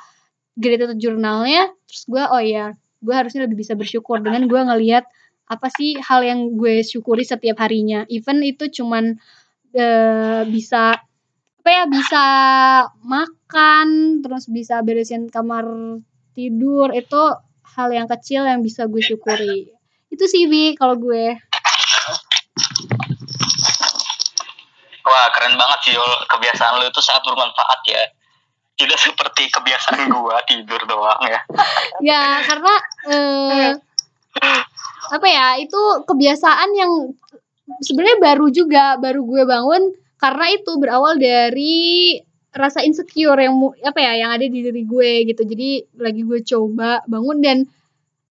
gratitude 0.54 1.02
journalnya 1.02 1.70
terus 1.86 2.06
gue 2.06 2.22
oh 2.22 2.42
ya 2.42 2.74
gue 3.04 3.14
harusnya 3.14 3.44
lebih 3.44 3.60
bisa 3.60 3.76
bersyukur. 3.76 4.24
Dengan 4.24 4.48
gue 4.48 4.56
ngelihat 4.56 5.04
apa 5.44 5.68
sih 5.68 6.00
hal 6.00 6.24
yang 6.24 6.56
gue 6.56 6.80
syukuri 6.80 7.22
setiap 7.22 7.60
harinya. 7.60 8.08
Even 8.08 8.40
itu 8.40 8.72
cuman 8.72 9.20
uh, 9.76 10.42
bisa 10.48 10.96
apa 11.64 11.70
ya 11.72 11.84
bisa 11.88 12.24
makan 13.04 14.20
terus 14.24 14.48
bisa 14.48 14.80
beresin 14.80 15.28
kamar 15.28 15.68
tidur. 16.32 16.96
Itu 16.96 17.36
hal 17.76 17.92
yang 17.92 18.08
kecil 18.08 18.48
yang 18.48 18.64
bisa 18.64 18.88
gue 18.88 19.04
syukuri. 19.04 19.68
Itu 20.08 20.24
sih 20.24 20.48
bi 20.48 20.72
kalau 20.72 20.96
gue. 20.96 21.36
Wah 25.04 25.28
keren 25.36 25.60
banget 25.60 25.78
sih 25.84 25.94
kebiasaan 26.32 26.80
lu 26.80 26.88
itu 26.88 27.00
sangat 27.04 27.28
bermanfaat 27.28 27.80
ya 27.84 28.02
tidak 28.74 28.98
seperti 28.98 29.46
kebiasaan 29.54 30.10
gue 30.10 30.36
tidur 30.50 30.82
doang 30.90 31.22
ya. 31.26 31.40
Ya 32.02 32.22
karena 32.42 32.74
uh, 33.06 33.70
apa 35.14 35.26
ya 35.30 35.46
itu 35.62 35.80
kebiasaan 36.02 36.70
yang 36.74 36.92
sebenarnya 37.80 38.18
baru 38.18 38.46
juga 38.50 38.98
baru 38.98 39.22
gue 39.22 39.42
bangun 39.46 39.82
karena 40.18 40.46
itu 40.50 40.70
berawal 40.82 41.14
dari 41.20 42.18
rasa 42.54 42.82
insecure 42.86 43.38
yang 43.38 43.54
apa 43.82 43.98
ya 43.98 44.26
yang 44.26 44.30
ada 44.34 44.46
di 44.46 44.58
diri 44.62 44.82
gue 44.82 45.30
gitu. 45.30 45.42
Jadi 45.46 45.94
lagi 45.98 46.22
gue 46.26 46.40
coba 46.42 47.02
bangun 47.06 47.38
dan 47.42 47.58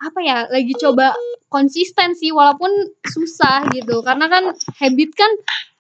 apa 0.03 0.19
ya 0.19 0.37
lagi 0.51 0.75
coba 0.75 1.15
konsisten 1.47 2.19
sih 2.19 2.35
walaupun 2.35 2.71
susah 3.07 3.63
gitu. 3.71 4.03
Karena 4.03 4.27
kan 4.27 4.51
habit 4.83 5.11
kan 5.15 5.31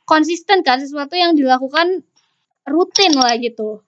konsisten 0.07 0.63
kan 0.63 0.79
sesuatu 0.79 1.19
yang 1.19 1.35
dilakukan 1.35 2.03
rutin 2.63 3.11
lah 3.19 3.35
gitu 3.35 3.83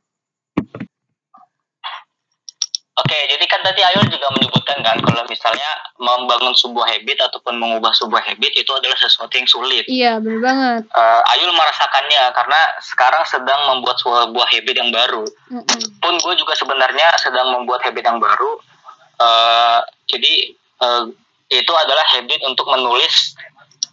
Oke, 2.95 3.17
jadi 3.27 3.43
kan 3.51 3.59
tadi 3.59 3.83
Ayul 3.83 4.07
juga 4.07 4.31
menyebutkan 4.39 4.79
kan 4.79 4.95
kalau 5.03 5.27
misalnya 5.27 5.67
membangun 5.99 6.55
sebuah 6.55 6.87
habit 6.87 7.27
ataupun 7.27 7.59
mengubah 7.59 7.91
sebuah 7.91 8.23
habit 8.23 8.55
itu 8.55 8.71
adalah 8.71 8.95
sesuatu 8.95 9.35
yang 9.35 9.49
sulit. 9.51 9.83
Iya, 9.91 10.23
benar 10.23 10.39
banget. 10.39 10.81
Uh, 10.95 11.19
Ayul 11.35 11.51
merasakannya 11.51 12.23
karena 12.31 12.59
sekarang 12.79 13.23
sedang 13.27 13.59
membuat 13.67 13.99
sebuah 13.99 14.47
habit 14.47 14.75
yang 14.79 14.95
baru. 14.95 15.27
Mm-mm. 15.51 15.79
Pun 15.99 16.13
gue 16.23 16.33
juga 16.39 16.55
sebenarnya 16.55 17.19
sedang 17.19 17.51
membuat 17.51 17.83
habit 17.83 17.99
yang 17.99 18.15
baru. 18.23 18.63
Uh, 19.19 19.83
jadi 20.07 20.55
uh, 20.79 21.11
itu 21.51 21.73
adalah 21.75 22.05
habit 22.15 22.39
untuk 22.47 22.63
menulis 22.71 23.35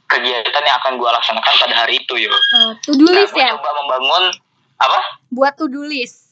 kegiatan 0.06 0.62
yang 0.62 0.78
akan 0.78 0.94
gue 1.02 1.10
laksanakan 1.10 1.54
pada 1.58 1.74
hari 1.74 1.98
itu, 1.98 2.14
yo. 2.22 2.30
Uh, 2.30 2.70
to 2.86 2.94
do 2.94 3.10
Nah, 3.10 3.18
list 3.18 3.34
gue 3.34 3.42
ya. 3.42 3.50
coba 3.50 3.70
membangun 3.82 4.30
apa? 4.78 5.00
Buat 5.34 5.58
to 5.58 5.66
do 5.66 5.82
list. 5.82 6.31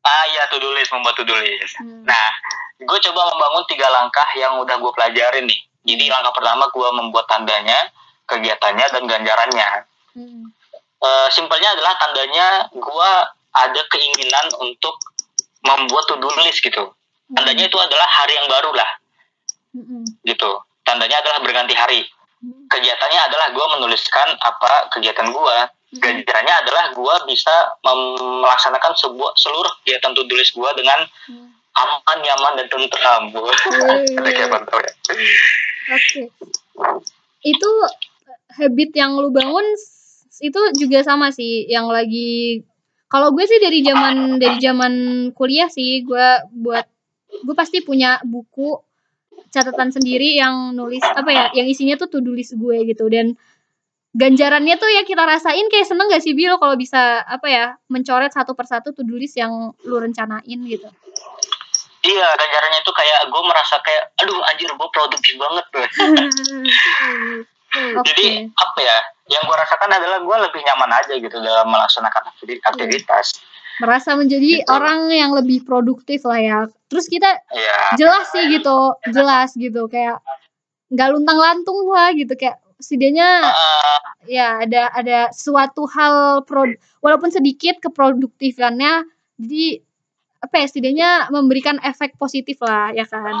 Ah 0.00 0.24
iya, 0.32 0.48
to 0.48 0.56
do 0.56 0.72
list, 0.72 0.92
membuat 0.92 1.16
to 1.16 1.24
do 1.28 1.36
list. 1.36 1.76
Hmm. 1.76 2.08
Nah, 2.08 2.28
gue 2.80 2.98
coba 3.10 3.20
membangun 3.36 3.64
tiga 3.68 3.88
langkah 3.92 4.24
yang 4.36 4.56
udah 4.60 4.80
gue 4.80 4.92
pelajarin 4.96 5.44
nih. 5.44 5.60
Jadi 5.84 6.12
langkah 6.12 6.32
pertama 6.36 6.68
gue 6.68 6.88
membuat 6.92 7.28
tandanya, 7.28 7.76
kegiatannya, 8.28 8.86
dan 8.92 9.02
ganjarannya. 9.08 9.68
Mm. 10.16 10.44
Eh, 11.00 11.28
simpelnya 11.32 11.72
adalah 11.72 11.96
tandanya 11.96 12.68
gue 12.68 13.10
ada 13.56 13.82
keinginan 13.88 14.46
untuk 14.60 15.00
membuat 15.64 16.04
to 16.08 16.20
do 16.20 16.28
list 16.44 16.60
gitu. 16.60 16.92
Tandanya 17.32 17.64
itu 17.64 17.78
adalah 17.78 18.08
hari 18.10 18.34
yang 18.36 18.48
baru 18.50 18.70
lah, 18.74 18.90
Mm-mm. 19.72 20.02
gitu. 20.26 20.50
Tandanya 20.84 21.22
adalah 21.24 21.40
berganti 21.40 21.72
hari. 21.72 22.04
Mm. 22.44 22.68
Kegiatannya 22.68 23.20
adalah 23.32 23.48
gue 23.56 23.66
menuliskan 23.80 24.28
apa 24.36 24.92
kegiatan 24.92 25.32
gue. 25.32 25.56
Mm. 25.90 25.98
Ganjarannya 25.98 26.54
adalah 26.62 26.84
gue 26.94 27.14
bisa 27.26 27.54
melaksanakan 27.82 28.94
sebuah 28.94 29.34
seluruh 29.34 29.72
kegiatan 29.82 30.14
to 30.14 30.22
do 30.30 30.38
list 30.38 30.54
gue 30.54 30.70
dengan 30.78 31.02
Mm. 31.26 31.50
aman, 31.70 32.18
nyaman, 32.22 32.52
dan 32.58 32.66
tentram. 32.66 33.22
Ada 33.30 34.30
kayak 34.30 34.50
mantap 34.50 34.78
ya. 34.82 34.92
Oke. 35.94 36.30
Itu 37.46 37.70
habit 38.58 38.90
yang 38.94 39.14
lu 39.18 39.30
bangun 39.30 39.64
itu 40.40 40.60
juga 40.80 41.04
sama 41.04 41.30
sih 41.30 41.68
yang 41.68 41.86
lagi 41.86 42.64
kalau 43.10 43.34
gue 43.34 43.44
sih 43.44 43.60
dari 43.60 43.84
zaman 43.84 44.40
dari 44.40 44.56
zaman 44.58 44.94
kuliah 45.36 45.68
sih 45.68 46.00
gue 46.02 46.28
buat 46.58 46.86
gue 47.44 47.54
pasti 47.54 47.84
punya 47.84 48.18
buku 48.24 48.80
catatan 49.52 49.92
sendiri 49.92 50.38
yang 50.38 50.72
nulis 50.72 51.02
apa 51.04 51.30
ya 51.30 51.44
yang 51.52 51.68
isinya 51.68 52.00
tuh 52.00 52.22
do 52.22 52.32
list 52.32 52.56
gue 52.56 52.76
gitu 52.88 53.06
dan 53.12 53.36
ganjarannya 54.12 54.74
tuh 54.74 54.90
ya 54.90 55.02
kita 55.02 55.22
rasain 55.22 55.66
kayak 55.66 55.86
seneng 55.86 56.06
gak 56.06 56.18
sih 56.18 56.34
Bil 56.34 56.56
kalau 56.56 56.74
bisa 56.74 57.22
apa 57.22 57.46
ya 57.46 57.64
mencoret 57.86 58.28
satu 58.28 58.52
persatu 58.52 58.90
do 58.92 59.14
list 59.14 59.34
yang 59.34 59.52
lu 59.80 59.96
rencanain 59.96 60.42
gitu 60.60 60.90
Iya, 62.00 62.26
ganjarannya 62.32 62.80
itu 62.80 62.92
kayak 62.96 63.28
gue 63.28 63.42
merasa 63.44 63.76
kayak, 63.78 64.16
aduh 64.16 64.40
anjir 64.48 64.64
gue 64.66 64.88
produktif 64.88 65.36
banget 65.36 65.64
tuh. 65.68 65.84
Oke. 67.92 68.02
Jadi 68.02 68.24
apa 68.50 68.78
ya, 68.80 68.96
yang 69.28 69.44
gue 69.44 69.52
rasakan 69.54 69.90
adalah 69.92 70.18
gue 70.18 70.36
lebih 70.42 70.64
nyaman 70.64 70.90
aja 70.90 71.12
gitu 71.14 71.36
dalam 71.36 71.68
melaksanakan 71.68 72.32
aktivi- 72.32 72.62
aktivitas. 72.62 73.36
merasa 73.80 74.12
menjadi 74.12 74.60
Gitu. 74.60 74.68
orang 74.68 75.08
yang 75.08 75.32
lebih 75.32 75.60
produktif 75.60 76.24
lah 76.24 76.36
ya. 76.36 76.58
Terus 76.88 77.04
kita 77.04 77.36
Iya, 77.48 77.96
jelas 77.96 78.28
sih 78.28 78.48
gitu, 78.50 78.76
jelas 79.08 79.52
gitu 79.52 79.84
kayak 79.84 80.20
nggak 80.88 81.08
luntang-lantung 81.10 81.84
lah 81.86 82.12
gitu 82.12 82.32
kayak 82.32 82.60
setidaknya 82.80 83.30
Eh, 83.46 83.98
ya 84.36 84.64
ada 84.64 84.90
ada 84.92 85.18
suatu 85.30 85.84
hal 85.88 86.44
pro 86.44 86.64
walaupun 87.00 87.28
sedikit 87.28 87.78
keproduktifannya 87.78 89.04
jadi 89.38 89.84
apa 90.40 90.54
ya 90.56 90.66
setidaknya 90.72 91.10
memberikan 91.28 91.76
efek 91.84 92.16
positif 92.16 92.56
lah 92.64 92.88
ya 92.96 93.04
kan. 93.04 93.36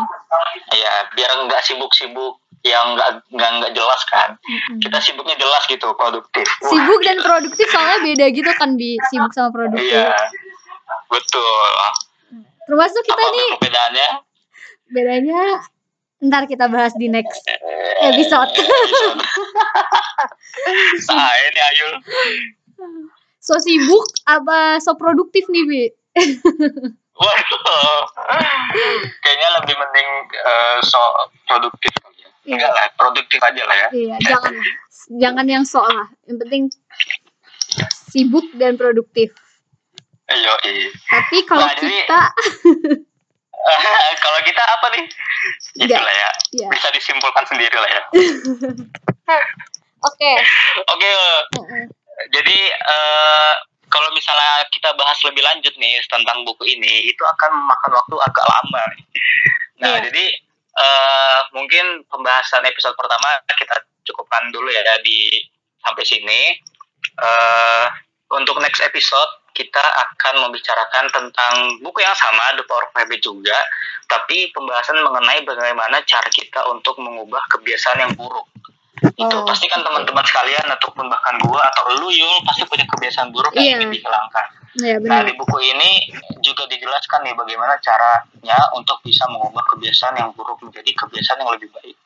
Iya, 0.72 0.94
biar 1.16 1.48
nggak 1.48 1.64
sibuk-sibuk 1.64 2.36
yang 2.60 2.92
nggak 2.92 3.24
nggak 3.32 3.50
nggak 3.56 3.72
jelas 3.72 4.02
kan. 4.12 4.36
Mm-mm. 4.36 4.84
Kita 4.84 5.00
sibuknya 5.00 5.32
jelas 5.40 5.64
gitu, 5.64 5.88
produktif. 5.96 6.44
Wah, 6.60 6.68
Sibuk 6.68 7.00
dan 7.00 7.16
produktif 7.24 7.66
soalnya 7.72 8.04
beda 8.04 8.26
gitu 8.36 8.50
kan 8.52 8.76
bi 8.76 9.00
sibuk 9.08 9.32
sama 9.32 9.48
produktif. 9.48 9.88
Iya, 9.96 10.12
betul. 11.08 11.72
Termasuk 12.68 13.02
kita 13.02 13.16
Apa 13.16 13.32
nih 13.32 13.50
perbedaannya? 13.58 14.08
bedanya 14.90 15.42
ntar 16.20 16.44
kita 16.44 16.66
bahas 16.66 16.92
di 16.94 17.08
next 17.08 17.40
episode. 18.02 18.52
Nah, 21.08 21.32
ini 21.48 21.60
Ayul. 21.62 21.92
so 23.40 23.56
sibuk 23.56 24.04
apa 24.26 24.76
so 24.78 24.92
produktif 24.94 25.48
nih 25.48 25.64
bi? 25.64 25.82
Waduh. 27.14 28.00
Kayaknya 29.20 29.48
lebih 29.60 29.74
mending 29.76 30.08
eh, 30.34 30.78
so 30.80 31.00
produktif 31.46 31.92
kali 31.96 32.16
ya. 32.16 32.28
Iya. 32.40 32.54
Enggak 32.56 32.70
lah, 32.70 32.84
produktif 32.94 33.40
aja 33.40 33.62
lah 33.64 33.76
ya. 33.76 33.88
Iya, 33.92 34.16
jangan 34.22 34.52
jangan 35.16 35.46
yang 35.46 35.64
sok 35.64 35.84
lah. 35.84 36.08
Yang 36.24 36.38
penting 36.40 36.62
sibuk 38.08 38.46
dan 38.56 38.76
produktif. 38.76 39.32
Ayo, 40.26 40.54
iya. 40.64 40.88
Tapi 41.06 41.36
kalau 41.44 41.66
Nah, 41.66 41.74
jadi- 41.74 41.90
kita 42.00 42.20
Kalau 44.24 44.40
kita 44.44 44.62
apa 44.62 44.86
nih? 44.96 45.04
Itulah 45.84 46.14
ya. 46.14 46.30
ya. 46.64 46.68
Bisa 46.72 46.88
disimpulkan 46.92 47.44
sendiri 47.46 47.76
lah 47.76 47.90
ya. 47.90 48.02
Oke. 50.08 50.32
Oke, 50.88 51.10
jadi 52.32 52.58
eh, 52.72 53.52
kalau 53.90 54.08
misalnya 54.16 54.64
kita 54.72 54.96
bahas 54.96 55.18
lebih 55.28 55.44
lanjut 55.44 55.74
nih 55.76 56.00
tentang 56.08 56.40
buku 56.48 56.64
ini, 56.72 57.04
itu 57.10 57.20
akan 57.20 57.50
memakan 57.52 57.92
waktu 58.00 58.16
agak 58.16 58.46
lama. 58.48 58.82
Nah, 59.80 59.96
Iya. 60.00 60.08
jadi 60.08 60.24
eh, 60.80 61.38
mungkin 61.52 62.06
pembahasan 62.08 62.64
episode 62.64 62.96
pertama 62.96 63.44
kita 63.52 63.76
cukupkan 64.08 64.48
dulu 64.54 64.72
ya 64.72 64.80
di 65.04 65.44
sampai 65.84 66.04
sini. 66.08 66.56
Eh, 67.20 67.86
untuk 68.30 68.62
next 68.62 68.78
episode 68.80 69.39
kita 69.60 69.84
akan 69.84 70.48
membicarakan 70.48 71.04
tentang 71.12 71.52
buku 71.84 72.00
yang 72.00 72.16
sama, 72.16 72.56
The 72.56 72.64
Power 72.64 72.88
of 72.88 72.96
Habit 72.96 73.20
juga, 73.20 73.58
tapi 74.08 74.48
pembahasan 74.56 75.04
mengenai 75.04 75.44
bagaimana 75.44 76.00
cara 76.08 76.24
kita 76.32 76.64
untuk 76.72 76.96
mengubah 76.96 77.44
kebiasaan 77.52 78.00
yang 78.00 78.12
buruk. 78.16 78.48
Itu 79.16 79.32
Oh. 79.32 79.44
pasti 79.44 79.64
kan 79.68 79.80
teman-teman 79.80 80.24
sekalian 80.24 80.64
ataupun 80.76 81.08
bahkan 81.08 81.36
gua 81.40 81.64
atau 81.72 81.92
lu 81.96 82.08
Yul 82.08 82.40
pasti 82.44 82.64
punya 82.64 82.84
kebiasaan 82.84 83.32
buruk 83.32 83.52
yang 83.56 83.64
Iya. 83.64 83.76
ingin 83.80 83.90
dihilangkan. 83.96 84.46
Ya 84.70 84.96
Nah 85.02 85.20
di 85.26 85.32
buku 85.34 85.56
ini 85.58 86.08
juga 86.40 86.62
dijelaskan 86.68 87.26
nih 87.26 87.34
bagaimana 87.34 87.74
caranya 87.80 88.58
untuk 88.76 89.00
bisa 89.02 89.26
mengubah 89.26 89.64
kebiasaan 89.72 90.14
yang 90.20 90.30
buruk 90.32 90.60
menjadi 90.62 90.94
kebiasaan 90.94 91.42
yang 91.42 91.50
lebih 91.52 91.68
baik. 91.74 91.96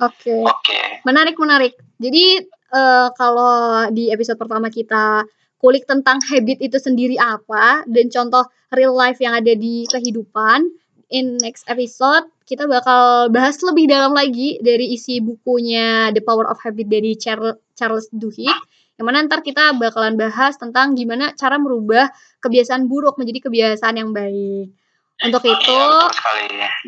Oke. 0.00 0.34
Oke. 0.44 0.80
Menarik 1.02 1.36
menarik. 1.36 1.72
Jadi 1.98 2.40
eh, 2.72 3.08
kalau 3.16 3.84
di 3.88 4.08
episode 4.08 4.36
pertama 4.36 4.68
kita 4.68 5.24
kulik 5.62 5.86
tentang 5.86 6.18
habit 6.26 6.58
itu 6.58 6.74
sendiri 6.82 7.14
apa 7.22 7.86
dan 7.86 8.10
contoh 8.10 8.50
real 8.74 8.92
life 8.92 9.22
yang 9.22 9.38
ada 9.38 9.54
di 9.54 9.86
kehidupan. 9.86 10.66
In 11.12 11.38
next 11.38 11.68
episode 11.70 12.26
kita 12.48 12.66
bakal 12.66 13.30
bahas 13.30 13.62
lebih 13.62 13.86
dalam 13.86 14.10
lagi 14.16 14.58
dari 14.58 14.90
isi 14.90 15.22
bukunya 15.22 16.10
The 16.10 16.20
Power 16.24 16.50
of 16.50 16.58
Habit 16.58 16.88
dari 16.90 17.14
Charles 17.14 18.10
Duhigg. 18.10 18.50
Yang 18.98 19.06
mana 19.06 19.24
ntar 19.24 19.40
kita 19.46 19.72
bakalan 19.78 20.18
bahas 20.18 20.58
tentang 20.58 20.98
gimana 20.98 21.30
cara 21.38 21.56
merubah 21.62 22.10
kebiasaan 22.42 22.90
buruk 22.90 23.16
menjadi 23.16 23.46
kebiasaan 23.48 24.02
yang 24.02 24.10
baik. 24.10 24.74
Untuk 25.22 25.44
itu, 25.46 25.80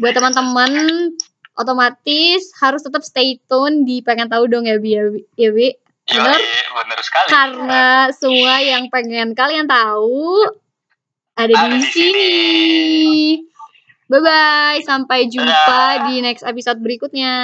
buat 0.03 0.13
teman-teman 0.17 1.15
otomatis 1.55 2.51
harus 2.59 2.83
tetap 2.83 3.07
stay 3.07 3.39
tune 3.47 3.87
di 3.87 4.03
pengen 4.03 4.27
tahu 4.27 4.51
dong 4.51 4.67
ya 4.67 4.81
Bi 4.83 4.99
ya 5.39 5.51
Bi, 5.55 5.71
iya, 6.11 6.37
bener 6.75 6.99
sekali. 7.01 7.29
karena 7.33 7.85
semua 8.13 8.55
yang 8.61 8.85
pengen 8.93 9.33
kalian 9.33 9.65
tahu 9.65 10.45
ada, 11.35 11.51
Ada 11.51 11.75
di, 11.75 11.83
di 11.83 11.89
sini. 11.91 12.33
Bye 14.07 14.21
bye, 14.21 14.79
sampai 14.85 15.27
jumpa 15.27 16.13
di 16.13 16.21
next 16.23 16.45
episode 16.45 16.79
berikutnya. 16.79 17.35